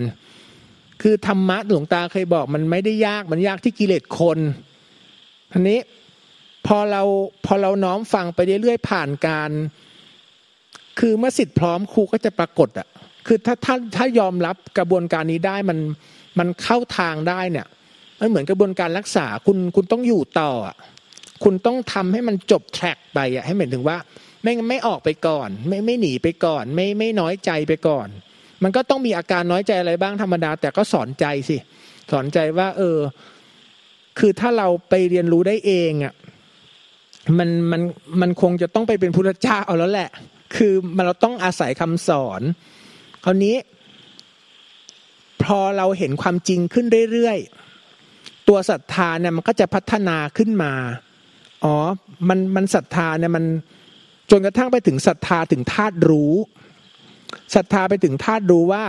[1.01, 4.39] คือธรรมะหลวงตาเคยบอกมันไม่ได้ยากมันยากที่กิเลสคน
[5.51, 5.79] ทีนี้
[6.67, 7.03] พอเรา
[7.45, 9.51] พอเราน้อมฟังไปเรื่อยๆผ่านการ
[10.99, 12.87] คือเมื่อสิทธิ์พร้อมครูก็จะปรากฏอะ
[13.27, 15.79] คือถ้าถ้าถ้ายอมรับกระบวนการนี้ได้มัน
[16.39, 17.67] มันเข้าทางได้เนี่ย
[18.19, 20.51] มันเหมือนกระบวนการรักษาคุณคุณต้องอยู่ต่อ
[21.43, 23.97] คุณต้องทำให้มันจบแทร็กไปอะให้เหมือนถึงว่า
[24.43, 28.07] ไม่ไม่ออกไปก่อน ไม่ไม่หนีไปก่อน ไม่ไม่น้อยใจไปก่อน
[28.63, 31.57] มันก็ต้องมีอาการน้อยใจอะไรบ้างธรรมดา แต่ก็สอนใจสิ
[32.11, 32.97] สอนใจว่า เออ
[34.19, 36.13] คือถ้าเราไปเรียนรู้ได้เองอะ
[37.37, 37.81] มันมัน
[38.21, 40.09] มันคงจะต้องไปเป็นพุทธเจ้าเอาแล้วแหละ
[40.55, 42.41] คือมันเราต้องอาศัยคำสอน
[43.23, 43.55] คราวนี้
[45.43, 47.54] พอเราเห็นความจริงขึ้นเรื่อยๆ
[48.47, 50.73] ตัวศรัทธาเนี่ยมันก็จะพัฒนาขึ้นมา
[51.63, 51.75] อ๋อ
[52.29, 53.45] มันมันศรัทธาเนี่ยมัน
[54.31, 56.33] จนกระทั่งไปถึงศรัทธาถึงธาตุรู้
[57.55, 58.83] ศรัทธาไปถึงธาตุรู้ว่า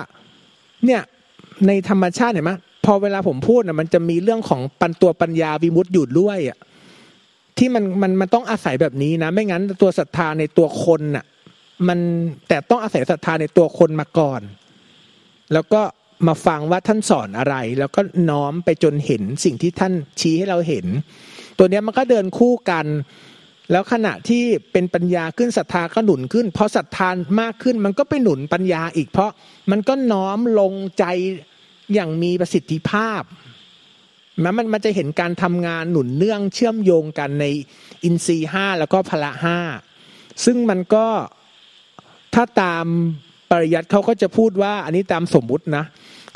[0.85, 1.03] เนี่ย
[1.67, 2.53] ในธรรมชาติเห็นไหม
[2.85, 6.59] พอเวลาผมพูดนะมันจะมีเรื่องของปันตัวปัญญาวิมุตติอยู่ด้วยอะ
[7.59, 11.25] ที่มันมันมันต้องอาศัยแบบนี้นะ ไม่งั้นตัวศรัทธาในตัวคนน่ะ
[11.89, 11.99] มัน
[12.49, 14.41] แต่ต้องอาศัยศรัทธาในตัวคนมาก่อน
[15.53, 15.83] แล้วก็
[16.27, 18.01] มาฟังว่าท่านสอนอะไร แล้วก็
[18.31, 20.87] น้อมไปจนเห็นสิ่งที่ท่านชี้ให้เราเห็น
[21.59, 22.87] ตัวนี้มันก็เดินคู่กัน
[23.73, 24.43] แล้วขณะที่
[24.73, 27.09] เป็นปัญญาขึ้นศรัทธาก็หนุนขึ้นพอศรัทธา
[27.41, 29.31] มากขึ้นมันก็ไปหนุนปัญญาอีก เพราะ
[29.71, 31.05] มันก็น้อมลงใจ
[31.95, 33.23] อย่างมีประสิทธิภาพ
[34.45, 37.45] มันมันมันจะเห็นการทำงานหนุนเนื่องเชื่อมโยงกันใน
[38.05, 39.59] อินทรีห้าแล้วก็พละห้า
[40.45, 41.07] ซึ่งมันก็
[42.35, 42.87] ถ้าตาม
[43.51, 45.85] ปริยัติเขาก็จะพูดว่าอันนี้ตามสมมุตินะ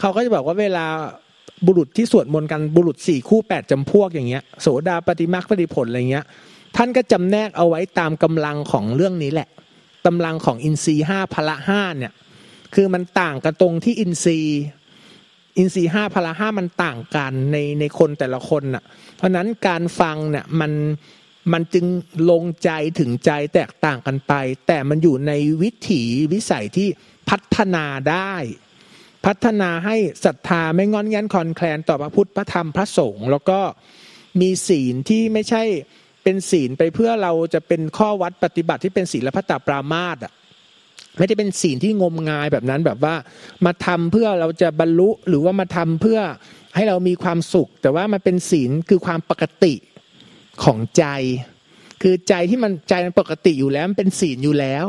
[0.01, 0.87] เขาก็จะบอกว่าเวลา
[1.67, 6.25] บุรุษที่สวดมนต์กันบุรุษสี่คู่แปดจำพวกอย่างเงี้ยโสดาปฏิมาปฏิผลอะไรเงี้ย
[6.77, 9.49] ท่านก็จำแนกเอาไว้ตามกำลังของเรื่องนี้แหละ
[10.07, 12.13] กำลังของอินทรีห้าพละห้าเนี่ย
[12.75, 14.39] คือมันต่างกันตรงที่อินทรี
[15.59, 18.85] อินทรีห้าพละห้ามันต่างกันในในคนแต่ละคนน่ะ
[19.17, 20.73] เพราะนั้นการฟังเนี่ยมัน
[21.53, 21.87] มันจึง
[22.31, 24.33] ลงใจถึงใจแตกต่างกันไป
[24.67, 25.33] แต่มันอยู่ใน
[25.63, 26.89] วิถีวิสัยที่
[27.29, 28.35] พัฒนาได้
[29.27, 33.61] พัฒนาให้ศรัทธาไม่งอนแงนคอนแคลนต่อพระพุทธพระธรรมพระสงฆ์แล้วก็
[34.41, 35.63] มีศีลที่ไม่ใช่
[36.23, 40.33] เป็นศีลไปเพื่อเราจะเป็นข้อวัดปฏิบัติที่เป็นศีลพัตตปรามาตอะ
[41.19, 43.15] ไม่ได้เป็นศีลที่งมงายแบบนั้นแบบว่า
[43.67, 46.21] มาทำเพื่อเราจะบรรลุหรือว่ามาทำเพื่อ
[46.75, 49.75] ให้เรามีความสุข แต่ว่ามันเป็นศีลคือความปกติ
[50.65, 51.05] ของใจ
[52.03, 54.87] คือใจที่มันใจมันปกติอยู่แล้วมันเป็นศีลอยู่แล้ว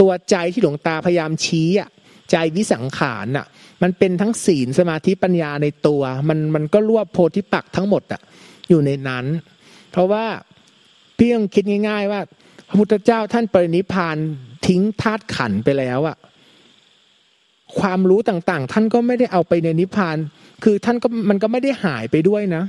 [0.00, 1.88] ตัวใจที่หลวงตาพยายามชี้อะ
[2.30, 3.46] ใจวิสังขารอะ
[3.82, 8.20] มันเป็นทั้งศีลสมาธิปัญญาในตัว มันมันก็รวบโพธิปักทั้งหมดอะ
[8.68, 9.24] อยู่ในนั้น
[9.90, 10.24] เพราะว่า
[11.16, 12.20] เพี่ต้องคิดง่าย ๆ ว่า
[12.68, 14.16] พระพุทธเจ้าท่านปรินิพาน
[14.66, 16.16] ทิ้งธาตุขันไปแล้วอะ
[17.78, 20.16] ความรู้ต่างๆ ท่านก็ไม่ได้เอาไปในนิพพาน
[20.64, 22.64] คือท่านก็มันก็ไม่ได้หายไปด้วยนะ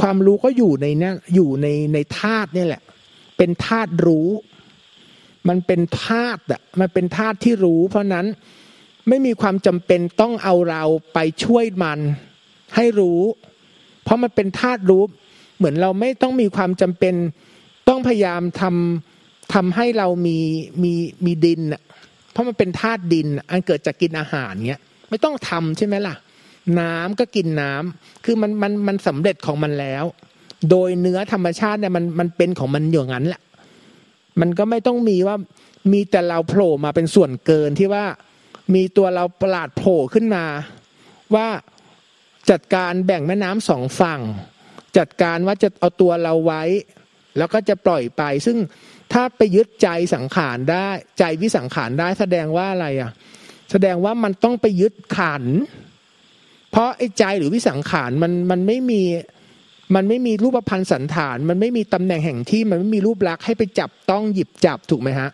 [0.00, 2.82] ความรู้ก็อยู่ในนี้อยู่ในในธาตุนี่แหละ
[3.36, 4.28] เป็นธาตุรู้
[5.48, 8.26] มันเป็นธาตุอะ มันเป็นธาตุที่รู้ เพราะนั้น
[9.10, 10.82] ไม่มีความจำเป็นต้องเอาเรา
[11.14, 12.00] ไปช่วยมัน
[12.76, 13.20] ให้รู้
[14.04, 15.02] เพราะมันเป็นธาตุรู้
[15.58, 17.14] เหมือนเราไม่ต้องมีความจำเป็น
[17.88, 20.38] ต้องพยายามทำทำให้เรามี
[20.82, 20.92] มี
[21.24, 21.82] มีดินอะ
[22.32, 26.14] เพราะมันเป็นธาตุดิน อันเกิดจากกินอาหารเนี้ยไม่ต้องทำใช่ไหมล่ะ
[26.80, 30.04] น้ำก็กินน้ำคือมันมันมันสำเร็จของมันแล้ว
[30.70, 33.42] โดยเนื้อธรรมชาติเนี่ยมันมันเป็นของมันอย่างนั้นแหละ
[34.40, 35.36] มันก็ไม่ต้องมีว่า
[35.92, 38.04] มีแต่เราโผล่มาเป็นส่วนเกินที่ว่า
[38.74, 40.44] มีตัวเราประหลาดโผล่ขึ้นมา
[41.34, 41.48] ว่า
[42.50, 44.20] จัดการแบ่งแม่น้ำสองฝั่ง
[44.98, 46.62] จัดการว่าจะเอาตัวเราไว้
[47.38, 48.56] แล้วก็จะปล่อยไป ซึ่ง
[49.12, 50.86] ถ้าไปยึดใจสังขารได้
[51.18, 53.10] ใจวิสังขารได้แสดงว่าอะไรอะ
[53.70, 55.44] แสดงว่ามันต้องไปยึดขัน
[56.70, 59.02] เพราะไอ้ใจหรือวิสังขารมันมันไม่มี
[59.94, 65.30] มันไม่มีรูปพันธ์สันฐาน มันไม่มีตำแหน่งแห่งที่ มันไม่มีรูปลักษณ์ให้ไปจับต้องหยิบจับถูกไหมฮะ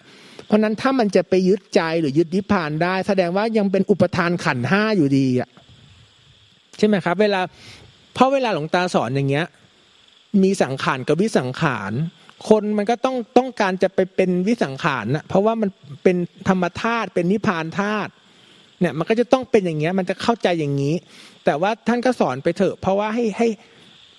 [0.46, 5.48] เพราะนั้นถ้ามันจะไปยึดใจหรือยึดนิพพานได้ แสดงว่ายังเป็นอุปทานขันห้าอยู่ดีอะ
[6.78, 7.40] ใช่ไหมครับ เวลา
[8.14, 9.46] เพราะเวลาหลวงตาสอนอย่างเงี้ย
[10.42, 11.92] มีสังขารกับวิสังขาร
[12.48, 15.70] คนมันก็ต้องต้องการจะไปเป็นวิสังขารนะเพราะว่ามัน
[16.02, 16.16] เป็น
[16.48, 18.10] ธรรมธาตุเป็นนิพพานธาตุ
[18.80, 20.94] เนี่ยมันก็จะต้องเป็นอย่างเงี้ย มันจะเข้าใจอย่างนี้
[21.44, 23.48] แต่ว่าท่านก็สอนไปเถอะ เพราะว่าให้ให้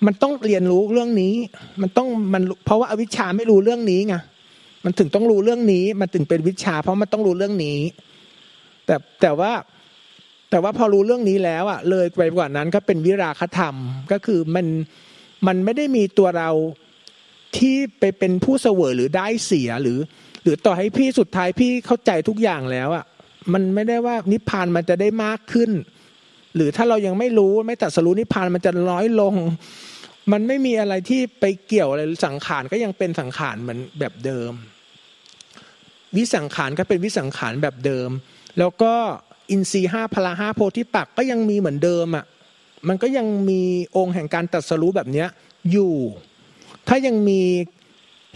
[0.06, 1.34] มันต้องเรียนรู้เรื่องนี้
[1.80, 4.14] มันต้องมันเพราะว่าอวิชชาไม่รู้เรื่องนี้ไง
[4.84, 7.78] มันถึงต้องรู้เรื่องนี้ มันถึงเป็นวิชา เพราะมันต้องรู้เรื่องนี้
[8.86, 9.52] แต่แต่ว่า
[10.50, 13.74] แต่ว่าพอรู้เรื่องนี้แล้วอะเลยไปกว่านั้นก็เป็นวิราคธรรม
[14.12, 14.66] ก็คือมัน
[15.46, 16.50] มันไม่ได้มีตัวเรา
[17.56, 19.98] ที่ไปเป็นผู้เสวยหรือได้เสียหรือ
[20.42, 23.04] หรือต่อให้พี่สุดท้ายพี่เข้าใจทุกอย่างแล้วอะ
[23.52, 25.70] มันไม่ได้ว่านิพพานมันจะได้มากขึ้น
[26.56, 29.34] หรือถ้าเรายังไม่รู้ไม่ตัดสรู้นิพพานมันจะน้อยลง
[30.32, 34.52] มันไม่มีอะไรที่ไปเกี่ยวอะไรสังขารก็ยังเป็นสังขารเหมือนแบบเดิม
[36.16, 38.08] วิสังขารก็เป็นวิสังขารแบบเดิม
[38.58, 38.94] แล้วก็
[39.50, 42.24] อินทรีห้าพละห้าโพธิปักก็ยังมีเหมือนเดิมอะ
[42.88, 43.60] มันก็ยังมี
[43.96, 45.28] องค์แห่งการตัดสรู้แบบเนี้ย
[45.72, 45.94] อยู่
[46.88, 47.40] ถ้ายังมี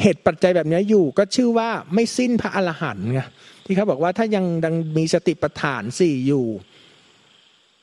[0.02, 3.20] เหตุปัจจัยแบบนี้อยู่ก็ชื่อว่าไม่สิ้นพระอรหันต์ไง
[3.64, 6.46] ที่เขาบอกว่าถ้ายังดังมีสติปัฏฐานสี่อยู่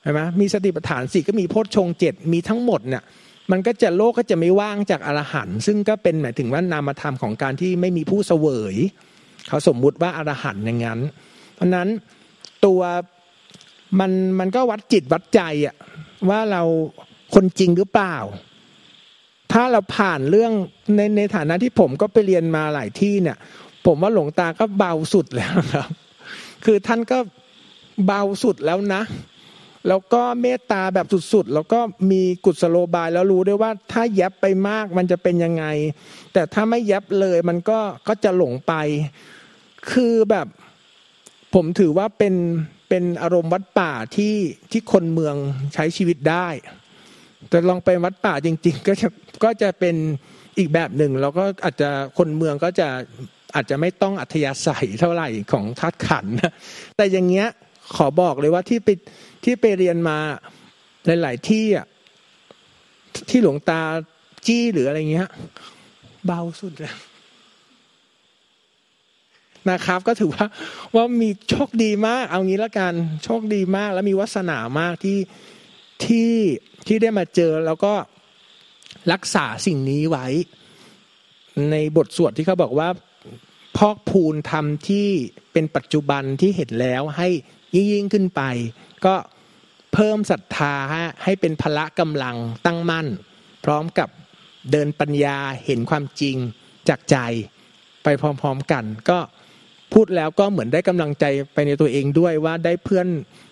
[0.02, 3.04] ใช่ไหมมีสติปัฏฐานสี่ก็มีโพชฌงเจ็ดมีทั้งหมดเนี่ย
[3.52, 8.76] มันก็จะโลกก็จะไม่ว่างจากอรหันต์ซึ่งก็เป็นหมายถึงว่านามธรรมของการที่ไม่มีผู้เสวย
[9.48, 11.00] เขาสมมุติว่าอรหันต์อย่างนั้น
[11.56, 11.88] เพราะนั้น
[12.66, 12.82] ตัว
[14.00, 15.76] มันมันก็วัดจิตวัดใจอะ
[16.30, 16.62] ว่าเรา
[17.36, 18.18] คนจริงหรือเปล่า
[19.54, 20.54] ถ้าเราผ่านเรื่อง
[20.96, 23.38] ในในฐานะที่ผมก็ไปเรียนมาหลายที่เนี่ย
[23.86, 25.90] ผมว่าหลวงตาก็เบาสุดแล้วครับ
[26.66, 27.18] คือท่านก็
[28.06, 29.02] เบาสุดแล้วนะ
[29.88, 31.80] แล้วก็เมตตาแบบสุดๆ แล้วก็
[32.12, 35.66] มีกุศโลบายแล้วรู้ด้วยว่าถ้าแยบไปมากมันจะเป็นยังไง
[36.34, 38.74] แต่ถ้าไม่แยบเลยมันก็ก็จะหลงไป
[39.92, 40.48] คือแบบ
[41.54, 42.36] ผมถือว่าเป็น
[42.90, 44.36] เป็นอารมณ์วัดป่าที่
[44.72, 45.36] ที่คนเมือง
[45.74, 46.48] ใช้ชีวิตได้
[47.50, 49.08] แต่ลองไปวัดป่าจริง ๆ ก็จะ
[49.44, 49.96] ก็จะเป็น
[50.58, 52.88] อีกแบบหนึ่งแล้วก็อาจจะคนเมืองก็จะ
[53.56, 56.26] อาจจะไม่ต้องอัธยาศัยเท่าไหร่ของทัดขัน
[56.98, 57.48] แต่อย่างเงี้ย
[57.96, 58.90] ขอบอกเลยว่าที่ไป
[59.50, 60.20] ที่ไปเรียนมา
[61.22, 61.86] หลาย ๆ ที่อะ
[63.30, 63.82] ที่หลวงตา
[64.48, 65.30] จี้หรืออะไรเงี้ย
[66.26, 66.94] เบาสุดเลย
[69.70, 70.46] นะครับ ก็ถือว่า
[70.96, 72.94] ว่ามีโชคดีมาก เอางี้ละกัน
[73.24, 75.20] โชคดีมาก แล้วมีวาสนามากที่
[76.06, 76.32] ที่
[76.88, 77.94] ที่ได้มาเจอแล้วก็
[79.12, 80.28] รักษาสิ่งนี้ไว้
[81.72, 82.90] ในบทสวดที่เขาบอกว่า
[83.78, 85.08] พอกพูนทำที่
[85.52, 87.30] เป็นปัจจุบันที่เห็นแล้วให้
[87.76, 88.42] ยิ่งขึ้นไป
[89.06, 89.16] ก็
[90.00, 90.76] พิ่มศรัทธา
[91.24, 92.36] ให้เป็นพละกำลัง
[92.66, 93.08] ตั้งมั่น
[93.66, 94.10] พร้อมกับ
[94.72, 96.36] เดินปัญญาเห็นความจริง
[96.90, 97.18] จากใจ
[98.04, 99.20] ไปพร้อมๆกัน ก็
[99.94, 103.08] พูดแล้วก็เหมือนได้กำลังใจไปในตัวเองด้วยว่าได้เพื่อน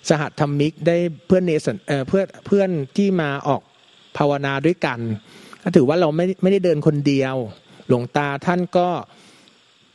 [0.10, 3.62] สหธรรมิกได้เพื่อนเนสันเอ่อเพื่อนเพื่อนที่มาออก
[4.18, 5.00] ภาวนาด้วยกัน
[5.64, 7.36] ก็ถือว่าเราไม่ไม่ได้เดินคนเดียว
[7.88, 8.88] หลวงตาท่านก็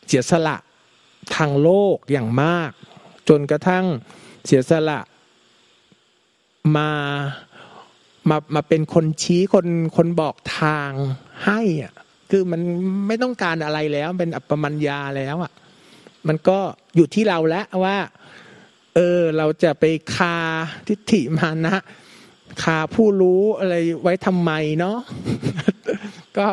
[0.07, 0.57] เสียสละ
[1.36, 2.70] ทางโลกอย่างมาก
[3.28, 3.84] จนกระทั่ง
[4.46, 4.98] เสียสละ
[6.77, 6.91] มา
[8.31, 10.91] มามาเป็นคนชี้คนคนบอกทาง
[11.47, 11.93] ให้อะ
[12.31, 12.61] คือมัน
[13.07, 15.53] ไม่ต้องการอะไรแล้วเป็นอัปปมัญญาแล้วอะ
[16.29, 16.59] มันก็
[16.97, 17.97] อยู่ที่เราแล้วว่า
[18.95, 19.85] เออเราจะไป
[20.15, 20.37] คา
[20.89, 21.77] ทิฏฐิมานะ
[22.63, 24.51] คาผู้รู้อะไรไว้ทำไม
[24.81, 24.99] เนาะ
[26.39, 26.47] ก็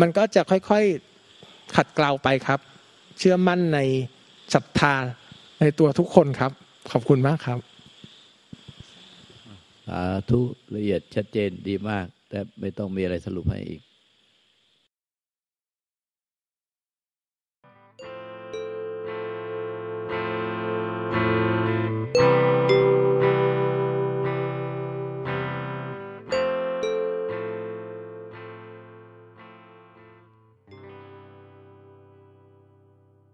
[0.00, 2.60] มันก็จะค่อยๆขัดเกลาไปครับ
[3.18, 3.78] เชื่อมั่นใน
[4.54, 4.94] ศรัทธา
[5.60, 6.52] ในตัวทุกคนครับ
[6.90, 7.58] ขอบคุณมากครับ
[9.86, 10.40] สาธุ
[10.74, 13.82] ละเอียดชัดเจนดีมาก แต่ไม่ต้องมีอะไรสรุปให้อีก